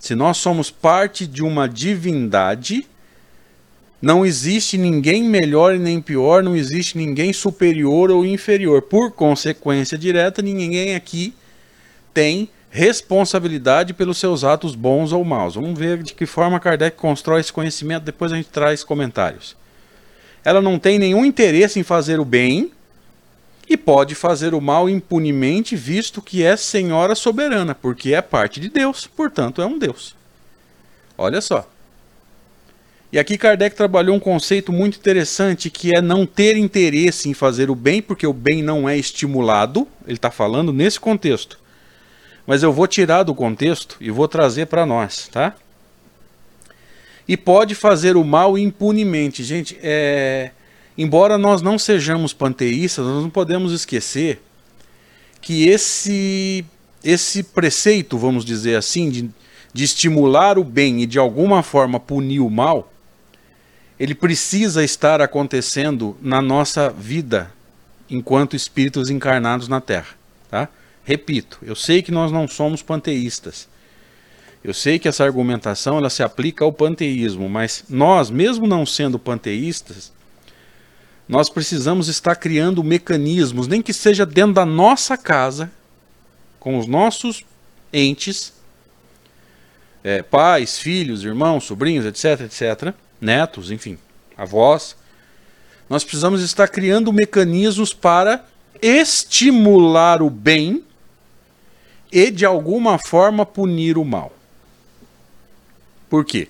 Se 0.00 0.14
nós 0.14 0.38
somos 0.38 0.70
parte 0.70 1.26
de 1.26 1.42
uma 1.42 1.68
divindade, 1.68 2.88
não 4.00 4.24
existe 4.24 4.78
ninguém 4.78 5.22
melhor 5.22 5.74
e 5.74 5.78
nem 5.78 6.00
pior, 6.00 6.42
não 6.42 6.56
existe 6.56 6.96
ninguém 6.96 7.34
superior 7.34 8.10
ou 8.10 8.24
inferior. 8.24 8.80
Por 8.80 9.12
consequência 9.12 9.98
direta, 9.98 10.40
ninguém 10.40 10.94
aqui 10.94 11.34
tem 12.14 12.48
responsabilidade 12.70 13.92
pelos 13.92 14.16
seus 14.16 14.42
atos 14.42 14.74
bons 14.74 15.12
ou 15.12 15.22
maus. 15.22 15.56
Vamos 15.56 15.78
ver 15.78 16.02
de 16.02 16.14
que 16.14 16.24
forma 16.24 16.58
Kardec 16.58 16.96
constrói 16.96 17.40
esse 17.40 17.52
conhecimento, 17.52 18.04
depois 18.04 18.32
a 18.32 18.36
gente 18.36 18.48
traz 18.48 18.82
comentários. 18.82 19.54
Ela 20.42 20.62
não 20.62 20.78
tem 20.78 20.98
nenhum 20.98 21.26
interesse 21.26 21.78
em 21.78 21.82
fazer 21.82 22.18
o 22.18 22.24
bem 22.24 22.72
e 23.70 23.76
pode 23.76 24.16
fazer 24.16 24.52
o 24.52 24.60
mal 24.60 24.88
impunemente, 24.88 25.76
visto 25.76 26.20
que 26.20 26.42
é 26.42 26.56
senhora 26.56 27.14
soberana, 27.14 27.72
porque 27.72 28.12
é 28.12 28.20
parte 28.20 28.58
de 28.58 28.68
Deus, 28.68 29.06
portanto 29.06 29.62
é 29.62 29.66
um 29.66 29.78
Deus. 29.78 30.16
Olha 31.16 31.40
só. 31.40 31.70
E 33.12 33.18
aqui 33.18 33.38
Kardec 33.38 33.76
trabalhou 33.76 34.16
um 34.16 34.20
conceito 34.20 34.72
muito 34.72 34.98
interessante 34.98 35.70
que 35.70 35.94
é 35.94 36.02
não 36.02 36.26
ter 36.26 36.56
interesse 36.56 37.28
em 37.28 37.34
fazer 37.34 37.70
o 37.70 37.76
bem, 37.76 38.02
porque 38.02 38.26
o 38.26 38.32
bem 38.32 38.60
não 38.60 38.88
é 38.88 38.96
estimulado. 38.96 39.86
Ele 40.04 40.16
está 40.16 40.32
falando 40.32 40.72
nesse 40.72 40.98
contexto. 40.98 41.56
Mas 42.44 42.64
eu 42.64 42.72
vou 42.72 42.88
tirar 42.88 43.22
do 43.22 43.34
contexto 43.36 43.96
e 44.00 44.10
vou 44.10 44.26
trazer 44.26 44.66
para 44.66 44.84
nós, 44.84 45.28
tá? 45.28 45.54
E 47.26 47.36
pode 47.36 47.76
fazer 47.76 48.16
o 48.16 48.24
mal 48.24 48.58
impunemente. 48.58 49.44
Gente, 49.44 49.78
é... 49.80 50.50
embora 51.00 51.38
nós 51.38 51.62
não 51.62 51.78
sejamos 51.78 52.34
panteístas, 52.34 53.06
nós 53.06 53.22
não 53.22 53.30
podemos 53.30 53.72
esquecer 53.72 54.42
que 55.40 55.66
esse, 55.66 56.62
esse 57.02 57.42
preceito, 57.42 58.18
vamos 58.18 58.44
dizer 58.44 58.76
assim, 58.76 59.08
de, 59.08 59.30
de 59.72 59.84
estimular 59.84 60.58
o 60.58 60.64
bem 60.64 61.00
e 61.00 61.06
de 61.06 61.18
alguma 61.18 61.62
forma 61.62 61.98
punir 61.98 62.40
o 62.40 62.50
mal, 62.50 62.92
ele 63.98 64.14
precisa 64.14 64.84
estar 64.84 65.22
acontecendo 65.22 66.14
na 66.20 66.42
nossa 66.42 66.90
vida 66.90 67.50
enquanto 68.10 68.54
espíritos 68.54 69.08
encarnados 69.08 69.68
na 69.68 69.80
Terra, 69.80 70.08
tá? 70.50 70.68
Repito, 71.02 71.60
eu 71.62 71.74
sei 71.74 72.02
que 72.02 72.12
nós 72.12 72.30
não 72.30 72.46
somos 72.46 72.82
panteístas. 72.82 73.66
Eu 74.62 74.74
sei 74.74 74.98
que 74.98 75.08
essa 75.08 75.24
argumentação 75.24 75.96
ela 75.96 76.10
se 76.10 76.22
aplica 76.22 76.62
ao 76.62 76.70
panteísmo, 76.70 77.48
mas 77.48 77.84
nós, 77.88 78.28
mesmo 78.28 78.66
não 78.66 78.84
sendo 78.84 79.18
panteístas, 79.18 80.12
nós 81.30 81.48
precisamos 81.48 82.08
estar 82.08 82.34
criando 82.34 82.82
mecanismos, 82.82 83.68
nem 83.68 83.80
que 83.80 83.92
seja 83.92 84.26
dentro 84.26 84.54
da 84.54 84.66
nossa 84.66 85.16
casa, 85.16 85.70
com 86.58 86.76
os 86.76 86.88
nossos 86.88 87.44
entes, 87.92 88.52
é, 90.02 90.24
pais, 90.24 90.80
filhos, 90.80 91.22
irmãos, 91.22 91.62
sobrinhos, 91.62 92.04
etc, 92.04 92.40
etc, 92.40 92.92
netos, 93.20 93.70
enfim, 93.70 93.96
avós, 94.36 94.96
nós 95.88 96.02
precisamos 96.02 96.42
estar 96.42 96.66
criando 96.66 97.12
mecanismos 97.12 97.94
para 97.94 98.44
estimular 98.82 100.22
o 100.22 100.30
bem 100.30 100.82
e 102.10 102.28
de 102.32 102.44
alguma 102.44 102.98
forma 102.98 103.46
punir 103.46 103.96
o 103.96 104.04
mal. 104.04 104.32
Por 106.08 106.24
quê? 106.24 106.48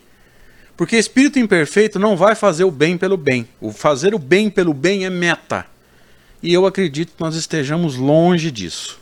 Porque 0.81 0.97
espírito 0.97 1.39
imperfeito 1.39 1.99
não 1.99 2.17
vai 2.17 2.35
fazer 2.35 2.65
o 2.65 2.71
bem 2.71 2.97
pelo 2.97 3.19
bem. 3.19 3.47
O 3.61 3.71
fazer 3.71 4.15
o 4.15 4.19
bem 4.19 4.49
pelo 4.49 4.73
bem 4.73 5.05
é 5.05 5.11
meta. 5.11 5.67
E 6.43 6.55
eu 6.55 6.65
acredito 6.65 7.13
que 7.15 7.21
nós 7.21 7.35
estejamos 7.35 7.97
longe 7.97 8.51
disso. 8.51 8.99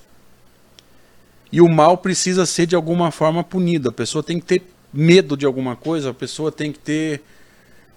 E 1.53 1.61
o 1.61 1.69
mal 1.69 1.97
precisa 1.97 2.45
ser 2.47 2.67
de 2.67 2.75
alguma 2.75 3.13
forma 3.13 3.45
punido. 3.45 3.91
A 3.91 3.93
pessoa 3.93 4.25
tem 4.25 4.41
que 4.41 4.47
ter 4.47 4.63
medo 4.93 5.37
de 5.37 5.47
alguma 5.47 5.77
coisa, 5.77 6.11
a 6.11 6.15
pessoa 6.15 6.51
tem 6.51 6.73
que 6.73 6.81
ter 6.81 7.23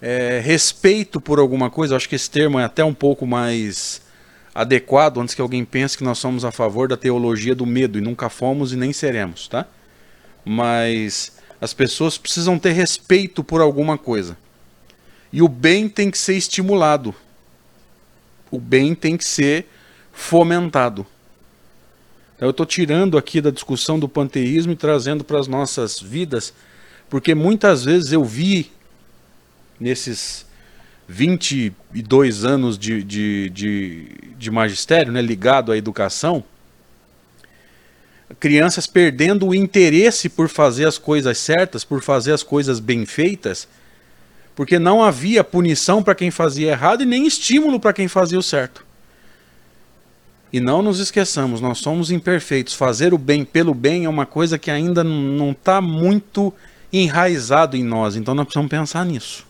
é, 0.00 0.40
respeito 0.40 1.20
por 1.20 1.40
alguma 1.40 1.68
coisa, 1.68 1.96
acho 1.96 2.08
que 2.08 2.14
esse 2.14 2.30
termo 2.30 2.60
é 2.60 2.64
até 2.64 2.84
um 2.84 2.94
pouco 2.94 3.26
mais 3.26 4.00
adequado 4.54 5.18
antes 5.18 5.34
que 5.34 5.40
alguém 5.40 5.64
pense 5.64 5.98
que 5.98 6.04
nós 6.04 6.18
somos 6.18 6.44
a 6.44 6.52
favor 6.52 6.86
da 6.86 6.96
teologia 6.96 7.52
do 7.52 7.66
medo 7.66 7.98
e 7.98 8.00
nunca 8.00 8.28
fomos 8.28 8.72
e 8.72 8.76
nem 8.76 8.92
seremos, 8.92 9.48
tá? 9.48 9.66
Mas 10.44 11.41
as 11.62 11.72
pessoas 11.72 12.18
precisam 12.18 12.58
ter 12.58 12.72
respeito 12.72 13.44
por 13.44 13.60
alguma 13.60 13.96
coisa. 13.96 14.36
E 15.32 15.40
o 15.40 15.46
bem 15.46 15.88
tem 15.88 16.10
que 16.10 16.18
ser 16.18 16.34
estimulado. 16.34 17.14
O 18.50 18.58
bem 18.58 18.96
tem 18.96 19.16
que 19.16 19.24
ser 19.24 19.68
fomentado. 20.12 21.06
Então 22.34 22.48
eu 22.48 22.50
estou 22.50 22.66
tirando 22.66 23.16
aqui 23.16 23.40
da 23.40 23.52
discussão 23.52 23.96
do 23.96 24.08
panteísmo 24.08 24.72
e 24.72 24.76
trazendo 24.76 25.22
para 25.22 25.38
as 25.38 25.46
nossas 25.46 26.00
vidas, 26.00 26.52
porque 27.08 27.32
muitas 27.32 27.84
vezes 27.84 28.10
eu 28.10 28.24
vi 28.24 28.72
nesses 29.78 30.44
22 31.06 32.44
anos 32.44 32.76
de, 32.76 33.04
de, 33.04 33.50
de, 33.50 34.08
de 34.36 34.50
magistério, 34.50 35.12
né, 35.12 35.22
ligado 35.22 35.70
à 35.70 35.76
educação, 35.76 36.42
crianças 38.38 38.86
perdendo 38.86 39.48
o 39.48 39.54
interesse 39.54 40.28
por 40.28 40.48
fazer 40.48 40.86
as 40.86 40.98
coisas 40.98 41.38
certas, 41.38 41.84
por 41.84 42.02
fazer 42.02 42.32
as 42.32 42.42
coisas 42.42 42.80
bem 42.80 43.04
feitas, 43.06 43.68
porque 44.54 44.78
não 44.78 45.02
havia 45.02 45.42
punição 45.42 46.02
para 46.02 46.14
quem 46.14 46.30
fazia 46.30 46.70
errado 46.70 47.02
e 47.02 47.06
nem 47.06 47.26
estímulo 47.26 47.80
para 47.80 47.92
quem 47.92 48.08
fazia 48.08 48.38
o 48.38 48.42
certo. 48.42 48.84
E 50.52 50.60
não 50.60 50.82
nos 50.82 51.00
esqueçamos, 51.00 51.60
nós 51.60 51.78
somos 51.78 52.10
imperfeitos. 52.10 52.74
Fazer 52.74 53.14
o 53.14 53.18
bem 53.18 53.44
pelo 53.44 53.72
bem 53.72 54.04
é 54.04 54.08
uma 54.08 54.26
coisa 54.26 54.58
que 54.58 54.70
ainda 54.70 55.02
não 55.02 55.52
está 55.52 55.80
muito 55.80 56.52
enraizado 56.92 57.74
em 57.74 57.82
nós, 57.82 58.16
então 58.16 58.34
nós 58.34 58.44
precisamos 58.44 58.70
pensar 58.70 59.06
nisso. 59.06 59.46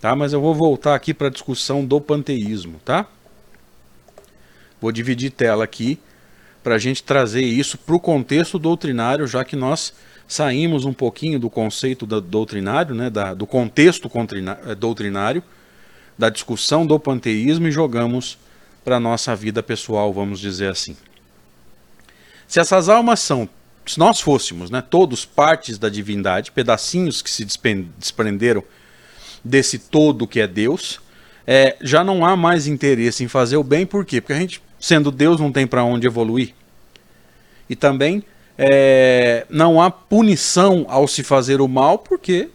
Tá? 0.00 0.14
Mas 0.14 0.32
eu 0.32 0.40
vou 0.40 0.54
voltar 0.54 0.94
aqui 0.94 1.12
para 1.12 1.26
a 1.26 1.30
discussão 1.30 1.84
do 1.84 2.00
panteísmo, 2.00 2.80
tá? 2.84 3.06
Vou 4.80 4.92
dividir 4.92 5.30
tela 5.30 5.64
aqui 5.64 5.98
para 6.62 6.76
a 6.76 6.78
gente 6.78 7.02
trazer 7.02 7.42
isso 7.42 7.76
para 7.76 7.94
o 7.94 8.00
contexto 8.00 8.58
doutrinário, 8.58 9.26
já 9.26 9.44
que 9.44 9.56
nós 9.56 9.92
saímos 10.28 10.84
um 10.84 10.92
pouquinho 10.92 11.38
do 11.38 11.50
conceito 11.50 12.06
do 12.06 12.20
doutrinário, 12.20 12.94
né, 12.94 13.10
da, 13.10 13.34
do 13.34 13.46
contexto 13.46 14.10
eh, 14.66 14.74
doutrinário, 14.74 15.42
da 16.16 16.28
discussão 16.28 16.86
do 16.86 16.98
panteísmo 16.98 17.66
e 17.66 17.72
jogamos 17.72 18.38
para 18.84 18.96
a 18.96 19.00
nossa 19.00 19.34
vida 19.34 19.62
pessoal, 19.62 20.12
vamos 20.12 20.40
dizer 20.40 20.70
assim. 20.70 20.96
Se 22.46 22.60
essas 22.60 22.88
almas 22.88 23.20
são, 23.20 23.48
se 23.86 23.98
nós 23.98 24.20
fôssemos, 24.20 24.70
né, 24.70 24.82
todos 24.82 25.24
partes 25.24 25.78
da 25.78 25.88
divindade, 25.88 26.52
pedacinhos 26.52 27.22
que 27.22 27.30
se 27.30 27.44
desprenderam 27.98 28.62
desse 29.44 29.78
todo 29.78 30.26
que 30.26 30.40
é 30.40 30.46
Deus, 30.46 31.00
é, 31.46 31.76
já 31.80 32.04
não 32.04 32.24
há 32.24 32.36
mais 32.36 32.66
interesse 32.66 33.24
em 33.24 33.28
fazer 33.28 33.56
o 33.56 33.64
bem, 33.64 33.84
por 33.84 34.04
quê? 34.04 34.20
Porque 34.20 34.32
a 34.32 34.38
gente, 34.38 34.62
sendo 34.82 35.12
Deus, 35.12 35.38
não 35.38 35.52
tem 35.52 35.64
para 35.64 35.84
onde 35.84 36.08
evoluir. 36.08 36.52
E 37.70 37.76
também 37.76 38.24
é, 38.58 39.46
não 39.48 39.80
há 39.80 39.88
punição 39.92 40.84
ao 40.88 41.06
se 41.06 41.22
fazer 41.22 41.60
o 41.60 41.68
mal, 41.68 42.00
porque 42.00 42.50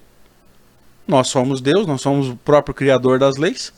nós 1.08 1.30
somos 1.30 1.62
Deus, 1.62 1.88
nós 1.88 2.02
somos 2.02 2.28
o 2.28 2.36
próprio 2.36 2.76
criador 2.76 3.18
das 3.18 3.38
leis. 3.38 3.72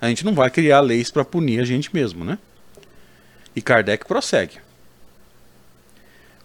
A 0.00 0.08
gente 0.08 0.24
não 0.24 0.32
vai 0.32 0.48
criar 0.48 0.80
leis 0.80 1.10
para 1.10 1.24
punir 1.24 1.58
a 1.58 1.64
gente 1.64 1.92
mesmo, 1.92 2.24
né? 2.24 2.38
E 3.54 3.60
Kardec 3.60 4.06
prossegue. 4.06 4.58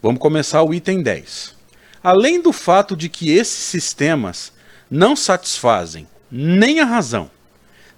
Vamos 0.01 0.19
começar 0.19 0.63
o 0.63 0.73
item 0.73 1.03
10. 1.03 1.55
além 2.03 2.41
do 2.41 2.51
fato 2.51 2.97
de 2.97 3.07
que 3.07 3.31
esses 3.31 3.63
sistemas 3.63 4.51
não 4.89 5.15
satisfazem 5.15 6.07
nem 6.31 6.79
a 6.79 6.85
razão, 6.85 7.29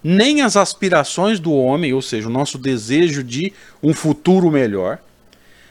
nem 0.08 0.40
as 0.40 0.56
aspirações 0.56 1.40
do 1.40 1.52
homem, 1.52 1.92
ou 1.92 2.00
seja, 2.00 2.28
o 2.28 2.32
nosso 2.32 2.58
desejo 2.58 3.24
de 3.24 3.52
um 3.82 3.92
futuro 3.92 4.52
melhor, 4.52 5.00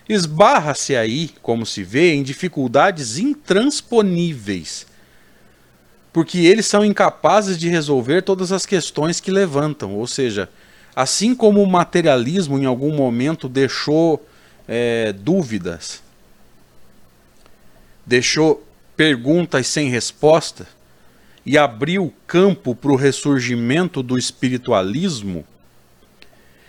esbarra-se 0.09 0.93
aí, 0.93 1.29
como 1.41 1.65
se 1.65 1.83
vê, 1.83 2.13
em 2.13 2.21
dificuldades 2.21 3.17
intransponíveis, 3.17 4.87
porque 6.11 6.39
eles 6.39 6.65
são 6.65 6.83
incapazes 6.83 7.57
de 7.57 7.69
resolver 7.69 8.23
todas 8.23 8.51
as 8.51 8.65
questões 8.65 9.21
que 9.21 9.31
levantam, 9.31 9.95
ou 9.95 10.05
seja, 10.05 10.49
assim 10.93 11.33
como 11.33 11.63
o 11.63 11.67
materialismo 11.67 12.59
em 12.59 12.65
algum 12.65 12.93
momento 12.93 13.47
deixou 13.47 14.27
é, 14.67 15.13
dúvidas, 15.13 16.03
deixou 18.05 18.67
perguntas 18.97 19.65
sem 19.67 19.87
resposta 19.87 20.67
e 21.45 21.57
abriu 21.57 22.13
campo 22.25 22.73
para 22.73 22.91
o 22.91 22.95
ressurgimento 22.95 24.01
do 24.01 24.17
espiritualismo, 24.17 25.45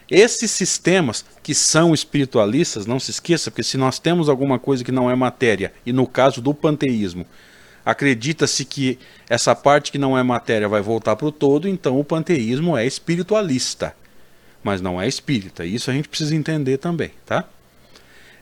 esses 0.08 0.50
sistemas 0.52 1.24
que 1.42 1.54
são 1.54 1.92
espiritualistas, 1.92 2.86
não 2.86 3.00
se 3.00 3.10
esqueça, 3.10 3.50
porque 3.50 3.62
se 3.62 3.76
nós 3.76 3.98
temos 3.98 4.28
alguma 4.28 4.58
coisa 4.58 4.84
que 4.84 4.92
não 4.92 5.10
é 5.10 5.16
matéria, 5.16 5.72
e 5.84 5.92
no 5.92 6.06
caso 6.06 6.40
do 6.40 6.54
panteísmo, 6.54 7.26
acredita-se 7.84 8.64
que 8.64 8.98
essa 9.28 9.54
parte 9.54 9.90
que 9.90 9.98
não 9.98 10.16
é 10.16 10.22
matéria 10.22 10.68
vai 10.68 10.80
voltar 10.80 11.16
para 11.16 11.26
o 11.26 11.32
todo, 11.32 11.68
então 11.68 11.98
o 11.98 12.04
panteísmo 12.04 12.76
é 12.76 12.86
espiritualista, 12.86 13.96
mas 14.62 14.80
não 14.80 15.00
é 15.00 15.08
espírita. 15.08 15.64
Isso 15.64 15.90
a 15.90 15.94
gente 15.94 16.08
precisa 16.08 16.34
entender 16.34 16.78
também, 16.78 17.10
tá? 17.24 17.44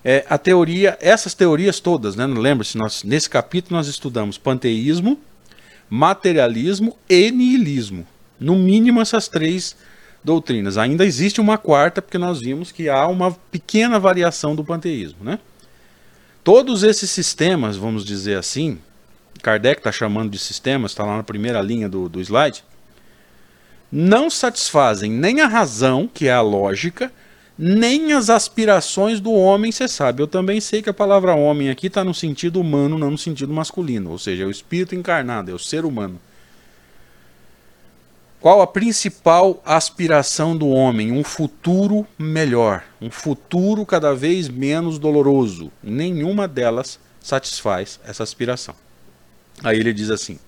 É, 0.05 0.25
a 0.29 0.37
teoria, 0.37 0.99
essas 1.01 1.33
teorias 1.33 1.81
todas, 1.81 2.15
né? 2.15 2.27
Lembre-se, 2.27 2.77
nós 2.77 3.03
nesse 3.03 3.29
capítulo 3.31 3.77
nós 3.77 3.87
estudamos 3.87 4.37
panteísmo, 4.37 5.19
materialismo 5.89 6.97
e 7.09 7.31
niilismo. 7.31 8.07
No 8.39 8.57
mínimo 8.57 9.01
essas 9.01 9.29
três 9.29 9.77
doutrinas. 10.25 10.79
Ainda 10.79 11.05
existe 11.05 11.41
uma 11.41 11.59
quarta, 11.59 12.01
porque 12.01 12.17
nós 12.19 12.41
vimos 12.41 12.73
que 12.73 12.89
há 12.89 13.07
uma 13.07 13.33
pequena 13.51 13.99
variação 13.99 14.57
do 14.57 14.65
panteísmo, 14.65 15.23
né? 15.23 15.39
Todos 16.43 16.83
esses 16.83 17.11
sistemas, 17.11 17.77
vamos 17.77 18.05
dizer 18.05 18.39
assim, 18.39 18.79
Kardec 19.43 19.81
está 19.81 19.93
chamando 19.93 20.31
de 20.31 20.39
sistemas, 20.39 20.91
está 20.91 21.05
lá 21.05 21.17
na 21.17 21.23
primeira 21.23 21.61
linha 21.61 21.89
do, 21.89 22.09
do 22.09 22.21
slide, 22.21 22.65
não 23.91 24.29
satisfazem 24.29 25.11
nem 25.11 25.41
a 25.41 25.47
razão, 25.47 26.09
que 26.13 26.27
é 26.27 26.33
a 26.33 26.41
lógica, 26.41 27.13
nem 27.57 28.13
as 28.13 28.31
aspirações 28.31 29.21
do 29.21 29.33
homem, 29.33 29.71
você 29.71 29.87
sabe. 29.87 30.23
Eu 30.23 30.27
também 30.27 30.61
sei 30.61 30.83
que 30.83 30.91
a 30.91 30.95
palavra 30.95 31.35
homem 31.35 31.71
aqui 31.71 31.87
está 31.87 32.03
no 32.03 32.13
sentido 32.13 32.61
humano, 32.61 32.99
não 32.99 33.13
no 33.13 33.19
sentido 33.19 33.53
masculino, 33.53 34.11
ou 34.11 34.19
seja, 34.19 34.43
é 34.43 34.47
o 34.47 34.51
espírito 34.51 34.95
encarnado, 34.95 35.51
é 35.51 35.55
o 35.55 35.59
ser 35.59 35.85
humano. 35.85 36.21
Qual 38.41 38.61
a 38.61 38.67
principal 38.67 39.63
aspiração 39.65 40.55
do 40.55 40.69
homem? 40.69 41.13
Um 41.13 41.25
futuro 41.25 42.07
melhor, 42.19 42.85
um 43.01 43.11
futuro 43.11 43.87
cada 43.87 44.15
vez 44.15 44.49
menos 44.49 44.99
doloroso. 44.99 45.73
Nenhuma 45.83 46.47
delas 46.47 46.99
satisfaz 47.23 47.99
essa 48.05 48.23
aspiração. 48.23 48.75
Aí 49.63 49.79
ele 49.79 49.95
diz 49.95 50.11
assim: 50.11 50.39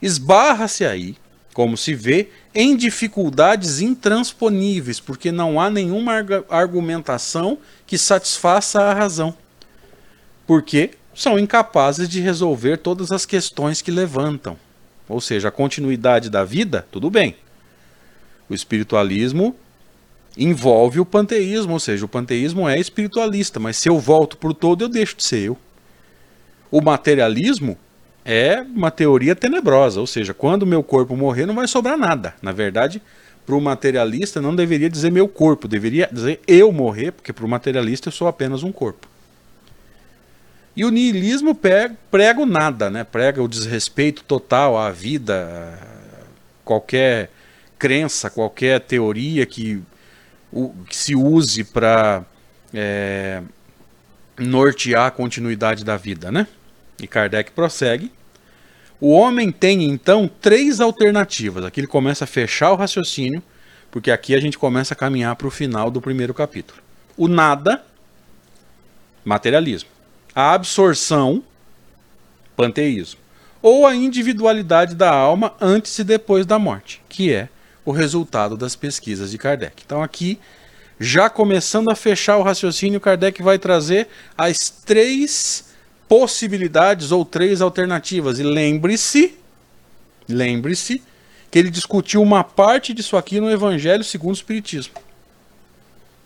esbarra-se 0.00 0.86
aí, 0.86 1.16
como 1.54 1.76
se 1.76 1.94
vê, 1.94 2.28
em 2.52 2.76
dificuldades 2.76 3.80
intransponíveis, 3.80 4.98
porque 4.98 5.30
não 5.30 5.60
há 5.60 5.70
nenhuma 5.70 6.14
argumentação 6.50 7.56
que 7.86 7.96
satisfaça 7.96 8.82
a 8.82 8.92
razão. 8.92 9.32
Porque 10.46 10.90
são 11.14 11.38
incapazes 11.38 12.08
de 12.08 12.20
resolver 12.20 12.78
todas 12.78 13.12
as 13.12 13.24
questões 13.24 13.80
que 13.80 13.92
levantam. 13.92 14.58
Ou 15.08 15.20
seja, 15.20 15.48
a 15.48 15.52
continuidade 15.52 16.28
da 16.28 16.44
vida, 16.44 16.86
tudo 16.90 17.08
bem. 17.08 17.36
O 18.48 18.54
espiritualismo 18.54 19.54
envolve 20.36 20.98
o 20.98 21.06
panteísmo, 21.06 21.74
ou 21.74 21.80
seja, 21.80 22.04
o 22.04 22.08
panteísmo 22.08 22.68
é 22.68 22.80
espiritualista, 22.80 23.60
mas 23.60 23.76
se 23.76 23.88
eu 23.88 24.00
volto 24.00 24.36
para 24.36 24.50
o 24.50 24.54
todo, 24.54 24.82
eu 24.82 24.88
deixo 24.88 25.16
de 25.16 25.22
ser 25.22 25.44
eu. 25.44 25.58
O 26.68 26.80
materialismo 26.80 27.78
é 28.24 28.60
uma 28.60 28.90
teoria 28.90 29.36
tenebrosa, 29.36 30.00
ou 30.00 30.06
seja, 30.06 30.32
quando 30.32 30.66
meu 30.66 30.82
corpo 30.82 31.16
morrer 31.16 31.46
não 31.46 31.54
vai 31.54 31.68
sobrar 31.68 31.96
nada. 31.96 32.34
Na 32.40 32.52
verdade, 32.52 33.02
para 33.44 33.54
o 33.54 33.60
materialista 33.60 34.40
não 34.40 34.56
deveria 34.56 34.88
dizer 34.88 35.10
meu 35.10 35.28
corpo, 35.28 35.68
deveria 35.68 36.08
dizer 36.10 36.40
eu 36.46 36.72
morrer, 36.72 37.12
porque 37.12 37.32
para 37.32 37.44
o 37.44 37.48
materialista 37.48 38.08
eu 38.08 38.12
sou 38.12 38.26
apenas 38.26 38.62
um 38.62 38.72
corpo. 38.72 39.06
E 40.76 40.84
o 40.84 40.90
niilismo 40.90 41.54
prega 41.54 42.40
o 42.40 42.46
nada, 42.46 42.90
né? 42.90 43.04
prega 43.04 43.42
o 43.42 43.46
desrespeito 43.46 44.24
total 44.24 44.76
à 44.76 44.90
vida, 44.90 45.78
qualquer 46.64 47.30
crença, 47.78 48.28
qualquer 48.28 48.80
teoria 48.80 49.46
que, 49.46 49.80
que 50.88 50.96
se 50.96 51.14
use 51.14 51.62
para 51.62 52.24
é, 52.72 53.40
nortear 54.36 55.06
a 55.06 55.10
continuidade 55.12 55.84
da 55.84 55.96
vida. 55.96 56.32
Né? 56.32 56.48
E 57.00 57.06
Kardec 57.06 57.50
prossegue. 57.52 58.12
O 59.00 59.10
homem 59.10 59.50
tem 59.50 59.84
então 59.84 60.30
três 60.40 60.80
alternativas. 60.80 61.64
Aqui 61.64 61.80
ele 61.80 61.86
começa 61.86 62.24
a 62.24 62.26
fechar 62.26 62.72
o 62.72 62.76
raciocínio, 62.76 63.42
porque 63.90 64.10
aqui 64.10 64.34
a 64.34 64.40
gente 64.40 64.58
começa 64.58 64.94
a 64.94 64.96
caminhar 64.96 65.36
para 65.36 65.46
o 65.46 65.50
final 65.50 65.90
do 65.90 66.00
primeiro 66.00 66.32
capítulo. 66.32 66.80
O 67.16 67.28
nada, 67.28 67.84
materialismo. 69.24 69.90
A 70.34 70.52
absorção, 70.52 71.42
panteísmo. 72.56 73.20
Ou 73.60 73.86
a 73.86 73.94
individualidade 73.94 74.94
da 74.94 75.10
alma 75.10 75.54
antes 75.60 75.98
e 75.98 76.04
depois 76.04 76.44
da 76.44 76.58
morte, 76.58 77.02
que 77.08 77.32
é 77.32 77.48
o 77.84 77.92
resultado 77.92 78.56
das 78.56 78.74
pesquisas 78.74 79.30
de 79.30 79.38
Kardec. 79.38 79.82
Então 79.84 80.02
aqui, 80.02 80.38
já 80.98 81.28
começando 81.28 81.90
a 81.90 81.94
fechar 81.94 82.36
o 82.36 82.42
raciocínio, 82.42 83.00
Kardec 83.00 83.42
vai 83.42 83.58
trazer 83.58 84.08
as 84.36 84.70
três 84.70 85.73
possibilidades 86.08 87.12
ou 87.12 87.24
três 87.24 87.60
alternativas. 87.60 88.38
E 88.38 88.42
lembre-se, 88.42 89.34
lembre-se 90.28 91.02
que 91.50 91.58
ele 91.58 91.70
discutiu 91.70 92.22
uma 92.22 92.42
parte 92.42 92.92
disso 92.92 93.16
aqui 93.16 93.40
no 93.40 93.50
Evangelho 93.50 94.02
segundo 94.02 94.30
o 94.30 94.36
Espiritismo. 94.36 94.94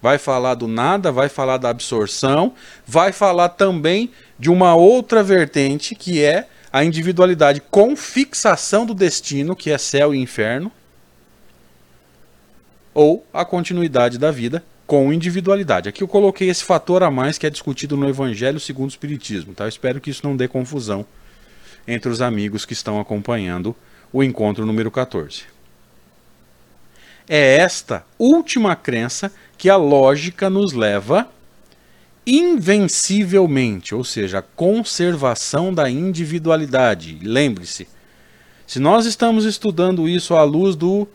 Vai 0.01 0.17
falar 0.17 0.55
do 0.55 0.69
nada, 0.69 1.11
vai 1.11 1.29
falar 1.29 1.57
da 1.57 1.69
absorção, 1.69 2.55
vai 2.87 3.13
falar 3.13 3.51
também 3.51 4.11
de 4.39 4.49
uma 4.49 4.75
outra 4.75 5.23
vertente 5.23 5.95
que 5.95 6.23
é 6.23 6.49
a 6.73 6.85
individualidade 6.85 7.61
com 7.71 7.97
fixação 7.97 8.87
do 8.87 8.95
destino, 8.95 9.57
que 9.57 9.71
é 9.71 9.79
céu 9.79 10.15
e 10.15 10.19
inferno, 10.19 10.71
ou 12.95 13.27
a 13.33 13.45
continuidade 13.45 14.19
da 14.19 14.31
vida, 14.31 14.65
com 14.89 15.13
individualidade. 15.13 15.87
Aqui 15.87 16.03
eu 16.03 16.09
coloquei 16.09 16.49
esse 16.49 16.65
fator 16.65 17.03
a 17.03 17.11
mais 17.11 17.37
que 17.37 17.47
é 17.47 17.51
discutido 17.51 17.95
no 17.95 18.09
Evangelho 18.09 18.59
segundo 18.59 18.87
o 18.87 18.91
Espiritismo. 18.91 19.53
Tá? 19.53 19.65
Eu 19.65 19.69
espero 19.69 20.01
que 20.01 20.09
isso 20.09 20.27
não 20.27 20.35
dê 20.35 20.49
confusão 20.49 21.05
entre 21.87 22.11
os 22.11 22.23
amigos 22.23 22.65
que 22.65 22.73
estão 22.73 22.99
acompanhando 22.99 23.77
o 24.11 24.25
encontro 24.25 24.65
número 24.65 24.91
14. 24.91 25.43
É 27.29 27.59
esta 27.59 28.03
última 28.19 28.75
crença 28.75 29.31
que 29.59 29.69
a 29.69 29.77
lógica 29.77 30.49
nos 30.49 30.73
leva 30.73 31.29
invencivelmente, 32.27 33.95
ou 33.95 34.03
seja, 34.03 34.39
a 34.39 34.43
conservação 34.43 35.73
da 35.73 35.91
individualidade. 35.91 37.19
Lembre-se, 37.23 37.87
se 38.67 38.79
nós 38.79 39.05
estamos 39.05 39.45
estudando 39.45 40.09
isso 40.09 40.35
à 40.35 40.43
luz 40.45 40.75
do 40.75 41.07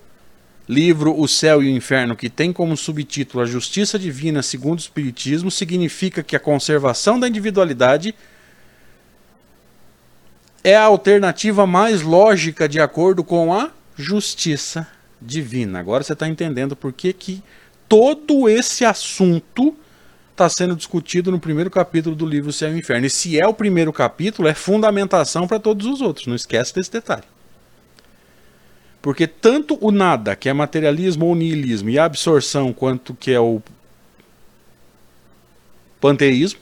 livro 0.67 1.19
O 1.19 1.27
Céu 1.27 1.61
e 1.61 1.67
o 1.67 1.75
Inferno, 1.75 2.15
que 2.15 2.29
tem 2.29 2.53
como 2.53 2.77
subtítulo 2.77 3.43
A 3.43 3.45
Justiça 3.45 3.99
Divina 3.99 4.41
segundo 4.41 4.79
o 4.79 4.81
Espiritismo, 4.81 5.51
significa 5.51 6.23
que 6.23 6.35
a 6.35 6.39
conservação 6.39 7.19
da 7.19 7.27
individualidade 7.27 8.15
é 10.63 10.75
a 10.75 10.83
alternativa 10.83 11.67
mais 11.67 12.01
lógica 12.01 12.69
de 12.69 12.79
acordo 12.79 13.23
com 13.23 13.53
a 13.53 13.71
justiça 13.97 14.87
divina. 15.21 15.79
Agora 15.79 16.03
você 16.03 16.13
está 16.13 16.27
entendendo 16.27 16.75
por 16.75 16.93
que, 16.93 17.11
que 17.11 17.43
todo 17.87 18.47
esse 18.47 18.85
assunto 18.85 19.75
está 20.31 20.49
sendo 20.49 20.75
discutido 20.75 21.31
no 21.31 21.39
primeiro 21.39 21.69
capítulo 21.69 22.15
do 22.15 22.25
livro 22.25 22.51
Céu 22.51 22.73
e 22.73 22.79
Inferno. 22.79 23.05
E 23.05 23.09
se 23.09 23.39
é 23.39 23.45
o 23.45 23.53
primeiro 23.53 23.93
capítulo, 23.93 24.47
é 24.47 24.53
fundamentação 24.53 25.47
para 25.47 25.59
todos 25.59 25.85
os 25.85 26.01
outros. 26.01 26.25
Não 26.25 26.35
esquece 26.35 26.73
desse 26.73 26.91
detalhe. 26.91 27.23
Porque 29.03 29.27
tanto 29.27 29.77
o 29.81 29.91
nada, 29.91 30.33
que 30.33 30.47
é 30.47 30.53
materialismo 30.53 31.25
ou 31.25 31.35
niilismo, 31.35 31.89
e 31.89 31.99
a 31.99 32.05
absorção, 32.05 32.71
quanto 32.71 33.13
que 33.13 33.31
é 33.31 33.39
o 33.39 33.61
panteísmo, 35.99 36.61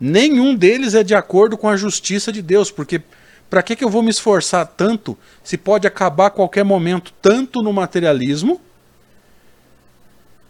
nenhum 0.00 0.54
deles 0.54 0.94
é 0.94 1.02
de 1.02 1.14
acordo 1.14 1.58
com 1.58 1.68
a 1.68 1.76
justiça 1.76 2.32
de 2.32 2.40
Deus, 2.40 2.70
porque 2.70 3.02
para 3.50 3.62
que, 3.62 3.76
que 3.76 3.84
eu 3.84 3.90
vou 3.90 4.02
me 4.02 4.08
esforçar 4.08 4.66
tanto 4.66 5.16
se 5.44 5.58
pode 5.58 5.86
acabar 5.86 6.28
a 6.28 6.30
qualquer 6.30 6.64
momento, 6.64 7.12
tanto 7.20 7.60
no 7.62 7.74
materialismo, 7.74 8.58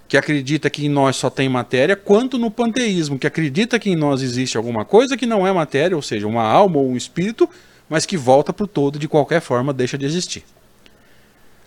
que 0.07 0.17
acredita 0.17 0.71
que 0.71 0.87
em 0.87 0.89
nós 0.89 1.17
só 1.17 1.29
tem 1.29 1.49
matéria, 1.49 1.97
quanto 1.97 2.39
no 2.39 2.53
panteísmo, 2.53 3.19
que 3.19 3.27
acredita 3.27 3.81
que 3.81 3.91
em 3.91 3.97
nós 3.97 4.23
existe 4.23 4.57
alguma 4.57 4.85
coisa 4.85 5.17
que 5.17 5.27
não 5.27 5.45
é 5.45 5.53
matéria, 5.53 5.97
ou 5.97 6.03
seja, 6.03 6.29
uma 6.29 6.45
alma 6.45 6.79
ou 6.79 6.89
um 6.89 6.97
espírito, 6.97 7.51
mas 7.93 8.07
que 8.07 8.17
volta 8.17 8.55
para 8.55 8.65
o 8.65 8.67
todo 8.67 8.99
de 8.99 9.07
qualquer 9.07 9.43
forma 9.43 9.71
deixa 9.71 9.99
de 9.99 10.07
existir. 10.07 10.43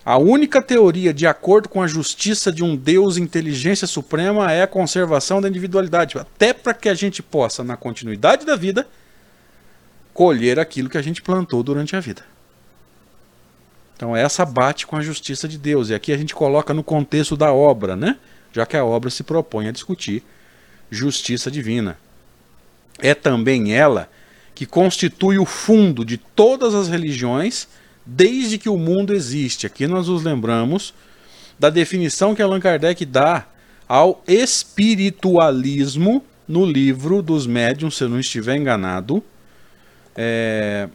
A 0.04 0.18
única 0.18 0.60
teoria 0.60 1.14
de 1.14 1.28
acordo 1.28 1.70
com 1.70 1.84
a 1.84 1.88
justiça 1.88 2.52
de 2.52 2.64
um 2.64 2.76
Deus 2.76 3.16
inteligência 3.16 3.86
suprema 3.86 4.52
é 4.52 4.64
a 4.64 4.68
conservação 4.68 5.40
da 5.40 5.48
individualidade, 5.48 6.18
até 6.18 6.52
para 6.52 6.74
que 6.74 6.90
a 6.90 6.96
gente 6.96 7.22
possa, 7.22 7.64
na 7.64 7.78
continuidade 7.78 8.44
da 8.44 8.56
vida, 8.56 8.88
colher 10.16 10.60
aquilo 10.60 10.90
que 10.90 10.98
a 10.98 11.02
gente 11.02 11.22
plantou 11.22 11.62
durante 11.62 11.96
a 11.96 12.00
vida. 12.00 12.24
Então 13.96 14.18
essa 14.18 14.44
bate 14.44 14.88
com 14.88 14.96
a 14.96 15.04
justiça 15.04 15.48
de 15.48 15.60
Deus. 15.60 15.90
E 15.90 15.94
aqui 15.94 16.12
a 16.12 16.18
gente 16.18 16.34
coloca 16.34 16.74
no 16.74 16.84
contexto 16.84 17.38
da 17.38 17.54
obra, 17.54 17.96
né? 17.96 18.18
Já 18.52 18.66
que 18.66 18.76
a 18.76 18.84
obra 18.84 19.12
se 19.12 19.22
propõe 19.22 19.68
a 19.68 19.72
discutir 19.72 20.24
justiça 20.90 21.52
divina. 21.52 22.00
É 22.98 23.14
também 23.14 23.76
ela 23.76 24.10
que 24.56 24.66
constitui 24.66 25.38
o 25.38 25.46
fundo 25.46 26.06
de 26.06 26.18
todas 26.18 26.74
as 26.74 26.88
religiões 26.88 27.68
desde 28.06 28.58
que 28.58 28.70
o 28.70 28.78
mundo 28.78 29.14
existe. 29.14 29.68
Aqui 29.68 29.86
nós 29.86 30.08
nos 30.08 30.24
lembramos 30.24 30.94
da 31.60 31.70
definição 31.70 32.34
que 32.34 32.42
Allan 32.42 32.62
Kardec 32.62 33.06
dá 33.06 33.46
ao 33.88 34.24
espiritualismo 34.28 36.24
no 36.48 36.66
livro 36.66 37.22
dos 37.22 37.46
médiuns, 37.46 37.98
se 37.98 38.04
eu 38.04 38.10
não 38.10 38.20
estiver 38.20 38.56
enganado. 38.56 39.24
É... 40.16 40.88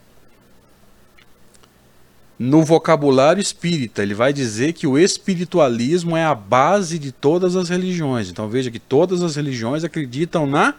No 2.38 2.64
vocabulário 2.64 3.40
espírita, 3.40 4.02
ele 4.02 4.14
vai 4.14 4.32
dizer 4.32 4.72
que 4.72 4.86
o 4.86 4.98
espiritualismo 4.98 6.16
é 6.16 6.24
a 6.24 6.34
base 6.34 6.98
de 6.98 7.12
todas 7.12 7.54
as 7.54 7.68
religiões. 7.68 8.30
Então 8.30 8.48
veja 8.48 8.70
que 8.70 8.78
todas 8.78 9.22
as 9.22 9.36
religiões 9.36 9.84
acreditam 9.84 10.46
na, 10.46 10.74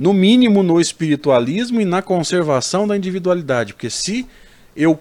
no 0.00 0.14
mínimo, 0.14 0.62
no 0.62 0.80
espiritualismo 0.80 1.78
e 1.78 1.84
na 1.84 2.00
conservação 2.00 2.88
da 2.88 2.96
individualidade. 2.96 3.74
Porque 3.74 3.90
se 3.90 4.26
eu 4.74 4.98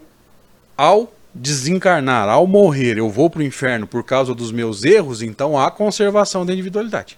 ao 0.76 1.14
desencarnar, 1.34 2.28
ao 2.28 2.46
morrer, 2.46 2.98
eu 2.98 3.10
vou 3.10 3.30
para 3.30 3.40
o 3.40 3.44
inferno 3.44 3.88
por 3.88 4.04
causa 4.04 4.36
dos 4.36 4.52
meus 4.52 4.84
erros, 4.84 5.22
então 5.22 5.58
há 5.58 5.72
conservação 5.72 6.46
da 6.46 6.52
individualidade. 6.52 7.18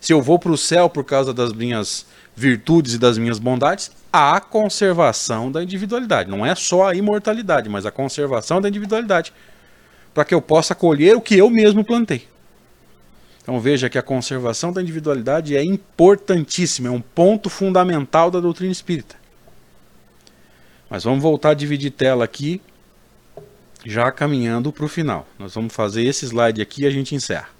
Se 0.00 0.12
eu 0.12 0.20
vou 0.20 0.40
para 0.40 0.50
o 0.50 0.58
céu 0.58 0.90
por 0.90 1.04
causa 1.04 1.32
das 1.32 1.52
minhas 1.52 2.04
virtudes 2.34 2.94
e 2.94 2.98
das 2.98 3.16
minhas 3.16 3.38
bondades, 3.38 3.92
há 4.12 4.40
conservação 4.40 5.52
da 5.52 5.62
individualidade. 5.62 6.28
Não 6.28 6.44
é 6.44 6.56
só 6.56 6.88
a 6.88 6.96
imortalidade, 6.96 7.68
mas 7.68 7.86
a 7.86 7.92
conservação 7.92 8.60
da 8.60 8.68
individualidade. 8.68 9.32
Para 10.12 10.24
que 10.24 10.34
eu 10.34 10.42
possa 10.42 10.74
colher 10.74 11.16
o 11.16 11.20
que 11.20 11.36
eu 11.36 11.48
mesmo 11.48 11.84
plantei. 11.84 12.26
Então 13.44 13.60
veja 13.60 13.90
que 13.90 13.98
a 13.98 14.02
conservação 14.02 14.72
da 14.72 14.80
individualidade 14.80 15.54
é 15.54 15.62
importantíssima, 15.62 16.88
é 16.88 16.90
um 16.90 17.00
ponto 17.00 17.50
fundamental 17.50 18.30
da 18.30 18.40
doutrina 18.40 18.72
espírita. 18.72 19.16
Mas 20.88 21.04
vamos 21.04 21.22
voltar 21.22 21.50
a 21.50 21.54
dividir 21.54 21.90
tela 21.90 22.24
aqui 22.24 22.58
já 23.84 24.10
caminhando 24.10 24.72
para 24.72 24.86
o 24.86 24.88
final. 24.88 25.28
Nós 25.38 25.54
vamos 25.54 25.74
fazer 25.74 26.04
esse 26.04 26.24
slide 26.24 26.62
aqui 26.62 26.82
e 26.82 26.86
a 26.86 26.90
gente 26.90 27.14
encerra. 27.14 27.50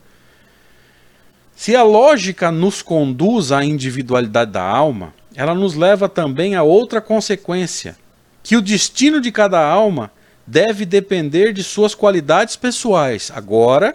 Se 1.55 1.77
a 1.77 1.83
lógica 1.83 2.51
nos 2.51 2.81
conduz 2.81 3.53
à 3.53 3.62
individualidade 3.62 4.53
da 4.53 4.62
alma, 4.62 5.12
ela 5.35 5.55
nos 5.55 5.75
leva 5.75 6.09
também 6.09 6.55
a 6.55 6.62
outra 6.62 6.99
consequência, 6.99 7.94
que 8.42 8.57
o 8.57 8.62
destino 8.62 9.20
de 9.20 9.31
cada 9.31 9.62
alma 9.62 10.11
deve 10.47 10.87
depender 10.87 11.53
de 11.53 11.62
suas 11.62 11.94
qualidades 11.94 12.57
pessoais. 12.57 13.31
Agora 13.35 13.94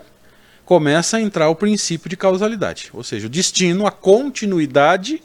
começa 0.69 1.17
a 1.17 1.21
entrar 1.21 1.49
o 1.49 1.55
princípio 1.55 2.07
de 2.07 2.15
causalidade, 2.15 2.91
ou 2.93 3.03
seja, 3.03 3.25
o 3.25 3.29
destino, 3.29 3.87
a 3.87 3.91
continuidade 3.91 5.19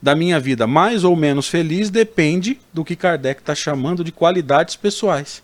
da 0.00 0.14
minha 0.14 0.38
vida 0.38 0.64
mais 0.64 1.02
ou 1.02 1.16
menos 1.16 1.48
feliz 1.48 1.90
depende 1.90 2.60
do 2.72 2.84
que 2.84 2.94
Kardec 2.94 3.40
está 3.40 3.54
chamando 3.54 4.04
de 4.04 4.12
qualidades 4.12 4.76
pessoais 4.76 5.42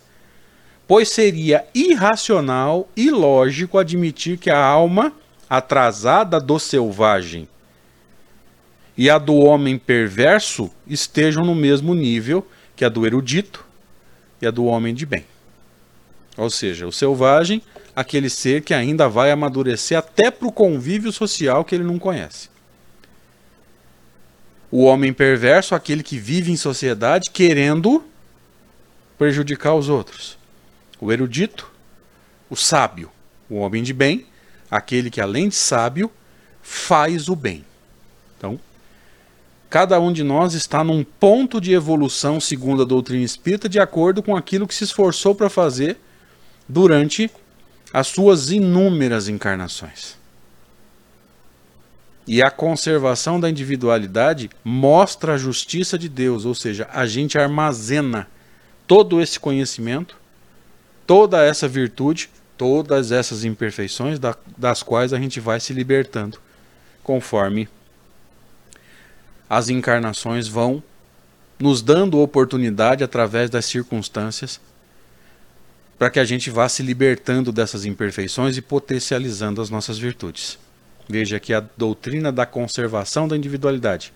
pois 0.90 1.09
seria 1.09 1.64
irracional 1.73 2.88
e 2.96 3.12
lógico 3.12 3.79
admitir 3.79 4.37
que 4.37 4.51
a 4.51 4.59
alma 4.61 5.12
atrasada 5.49 6.40
do 6.40 6.59
selvagem 6.59 7.49
e 8.99 9.09
a 9.09 9.16
do 9.16 9.37
homem 9.37 9.79
perverso 9.79 10.68
estejam 10.88 11.44
no 11.44 11.55
mesmo 11.55 11.94
nível 11.94 12.44
que 12.75 12.85
a 12.85 12.88
do 12.88 13.07
erudito 13.07 13.64
e 14.42 14.49
a 14.49 14.51
do 14.51 14.64
homem 14.64 14.92
de 14.92 15.07
bem. 15.07 15.25
Ou 16.37 16.51
seja, 16.51 16.88
o 16.88 16.92
selvagem, 16.92 17.62
aquele 17.94 18.31
ser 18.31 18.62
que 18.62 18.74
ainda 18.74 19.09
vai 19.09 19.31
amadurecer 19.31 19.98
até 19.98 20.31
para 20.31 20.48
o 20.48 20.53
convívio 20.53 21.12
social 21.12 21.64
que 21.64 21.74
ele 21.74 21.85
não 21.85 21.98
conhece. 21.98 22.48
O 24.70 24.85
homem 24.85 25.12
perverso, 25.12 25.74
aquele 25.74 26.03
que 26.03 26.18
vive 26.18 26.53
em 26.53 26.57
sociedade 26.57 27.31
querendo 27.31 28.05
prejudicar 29.18 29.74
os 29.74 29.88
outros 29.88 30.40
o 31.00 31.11
erudito, 31.11 31.70
o 32.48 32.55
sábio, 32.55 33.11
o 33.48 33.57
homem 33.57 33.83
de 33.83 33.92
bem, 33.92 34.26
aquele 34.70 35.11
que 35.11 35.20
além 35.20 35.48
de 35.48 35.55
sábio 35.55 36.12
faz 36.62 37.29
o 37.29 37.35
bem. 37.35 37.64
Então, 38.37 38.61
cada 39.70 39.98
um 39.98 40.12
de 40.12 40.22
nós 40.22 40.53
está 40.53 40.85
num 40.85 41.03
ponto 41.03 41.61
de 41.61 41.72
evolução 41.72 42.38
segundo 42.38 42.83
a 42.83 42.85
doutrina 42.85 43.24
espírita, 43.24 43.68
de 43.68 43.81
acordo 43.81 44.22
com 44.22 44.37
aquilo 44.37 44.66
que 44.68 44.74
se 44.74 44.85
esforçou 44.85 45.35
para 45.35 45.48
fazer 45.48 45.96
durante 46.68 47.31
as 47.92 48.07
suas 48.07 48.50
inúmeras 48.50 49.29
encarnações. 49.29 50.16
E 52.26 52.42
a 52.42 52.50
conservação 52.50 53.40
da 53.40 53.50
individualidade 53.50 54.50
mostra 54.62 55.35
a 55.35 55.38
justiça 55.38 55.98
de 55.98 56.09
Deus, 56.09 56.44
ou 56.44 56.55
seja, 56.55 56.88
a 56.92 57.07
gente 57.07 57.38
armazena 57.38 58.29
todo 58.87 59.20
esse 59.20 59.40
conhecimento 59.40 60.20
toda 61.11 61.44
essa 61.44 61.66
virtude, 61.66 62.31
todas 62.57 63.11
essas 63.11 63.42
imperfeições 63.42 64.20
da, 64.20 64.37
das 64.57 64.81
quais 64.81 65.12
a 65.12 65.18
gente 65.18 65.40
vai 65.40 65.59
se 65.59 65.72
libertando 65.72 66.38
conforme 67.03 67.68
as 69.48 69.68
encarnações 69.68 70.46
vão 70.46 70.81
nos 71.59 71.83
dando 71.83 72.20
oportunidade 72.20 73.03
através 73.03 73.50
das 73.50 73.64
circunstâncias 73.64 74.61
para 76.01 76.09
que 76.09 76.19
a 76.19 76.25
gente 76.25 76.49
vá 76.49 76.67
se 76.67 76.83
libertando 76.83 77.53
dessas 77.53 77.85
imperfeições 77.85 78.57
e 78.57 78.63
potencializando 78.63 79.61
as 79.61 79.69
nossas 79.69 79.99
virtudes. 79.99 80.59
Veja 81.07 81.39
que 81.39 81.53
a 81.53 81.61
doutrina 81.61 82.33
da 82.33 82.47
conservação 82.47 83.29
da 83.29 83.37
individualidade 83.37 84.11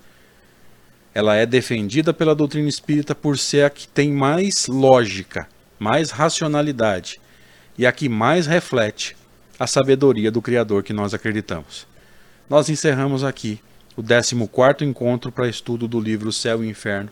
ela 1.14 1.36
é 1.36 1.44
defendida 1.44 2.14
pela 2.14 2.34
doutrina 2.34 2.70
espírita 2.70 3.14
por 3.14 3.36
ser 3.36 3.66
a 3.66 3.70
que 3.70 3.86
tem 3.86 4.10
mais 4.10 4.66
lógica 4.66 5.46
mais 5.78 6.10
racionalidade 6.10 7.20
e 7.76 7.84
a 7.84 7.92
que 7.92 8.08
mais 8.08 8.46
reflete 8.46 9.14
a 9.58 9.66
sabedoria 9.66 10.30
do 10.30 10.40
Criador 10.40 10.82
que 10.82 10.94
nós 10.94 11.12
acreditamos. 11.12 11.86
Nós 12.48 12.70
encerramos 12.70 13.22
aqui 13.22 13.60
o 13.94 14.02
14 14.02 14.34
encontro 14.86 15.30
para 15.30 15.50
estudo 15.50 15.86
do 15.86 16.00
livro 16.00 16.32
Céu 16.32 16.64
e 16.64 16.68
Inferno, 16.70 17.10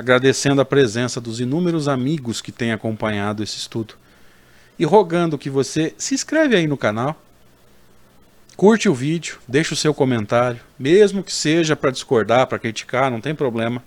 agradecendo 0.00 0.62
a 0.62 0.64
presença 0.64 1.20
dos 1.20 1.40
inúmeros 1.40 1.86
amigos 1.86 2.40
que 2.40 2.50
têm 2.50 2.72
acompanhado 2.72 3.42
esse 3.42 3.58
estudo 3.58 3.94
e 4.78 4.84
rogando 4.86 5.36
que 5.36 5.50
você 5.50 5.94
se 5.98 6.14
inscreve 6.14 6.56
aí 6.56 6.66
no 6.66 6.76
canal, 6.78 7.22
curte 8.56 8.88
o 8.88 8.94
vídeo, 8.94 9.38
deixe 9.46 9.74
o 9.74 9.76
seu 9.76 9.92
comentário, 9.92 10.58
mesmo 10.78 11.22
que 11.22 11.30
seja 11.30 11.76
para 11.76 11.90
discordar, 11.90 12.46
para 12.46 12.58
criticar, 12.58 13.10
não 13.10 13.20
tem 13.20 13.34
problema. 13.34 13.84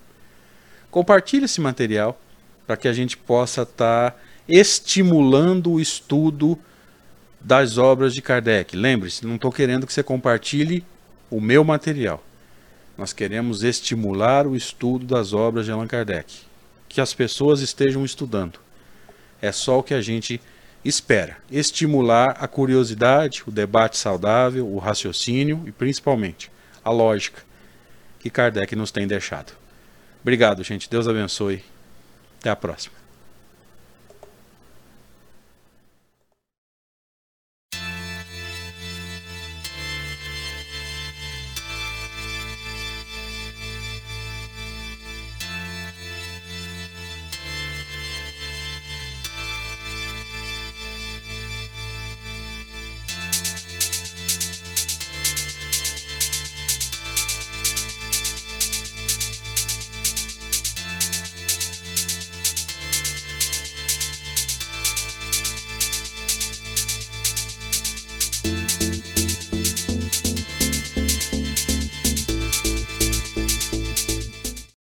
Compartilhe 0.91 1.45
esse 1.45 1.59
material 1.59 2.21
para 2.67 2.77
que 2.77 2.87
a 2.87 2.93
gente 2.93 3.17
possa 3.17 3.63
estar 3.63 4.11
tá 4.11 4.17
estimulando 4.47 5.71
o 5.71 5.81
estudo 5.81 6.59
das 7.41 7.79
obras 7.79 8.13
de 8.13 8.21
Kardec. 8.21 8.77
Lembre-se, 8.77 9.25
não 9.25 9.35
estou 9.35 9.51
querendo 9.51 9.87
que 9.87 9.93
você 9.93 10.03
compartilhe 10.03 10.85
o 11.31 11.41
meu 11.41 11.63
material. 11.63 12.23
Nós 12.97 13.11
queremos 13.11 13.63
estimular 13.63 14.45
o 14.45 14.55
estudo 14.55 15.05
das 15.05 15.33
obras 15.33 15.65
de 15.65 15.71
Allan 15.71 15.87
Kardec. 15.87 16.33
Que 16.87 17.01
as 17.01 17.13
pessoas 17.13 17.61
estejam 17.61 18.05
estudando. 18.05 18.59
É 19.41 19.51
só 19.51 19.79
o 19.79 19.83
que 19.83 19.93
a 19.93 20.01
gente 20.01 20.39
espera. 20.85 21.37
Estimular 21.51 22.37
a 22.39 22.47
curiosidade, 22.47 23.43
o 23.47 23.51
debate 23.51 23.97
saudável, 23.97 24.67
o 24.67 24.77
raciocínio 24.77 25.63
e 25.65 25.71
principalmente 25.71 26.51
a 26.83 26.91
lógica 26.91 27.41
que 28.19 28.29
Kardec 28.29 28.75
nos 28.75 28.91
tem 28.91 29.07
deixado. 29.07 29.53
Obrigado, 30.21 30.63
gente. 30.63 30.89
Deus 30.89 31.07
abençoe. 31.07 31.63
Até 32.39 32.49
a 32.49 32.55
próxima. 32.55 33.02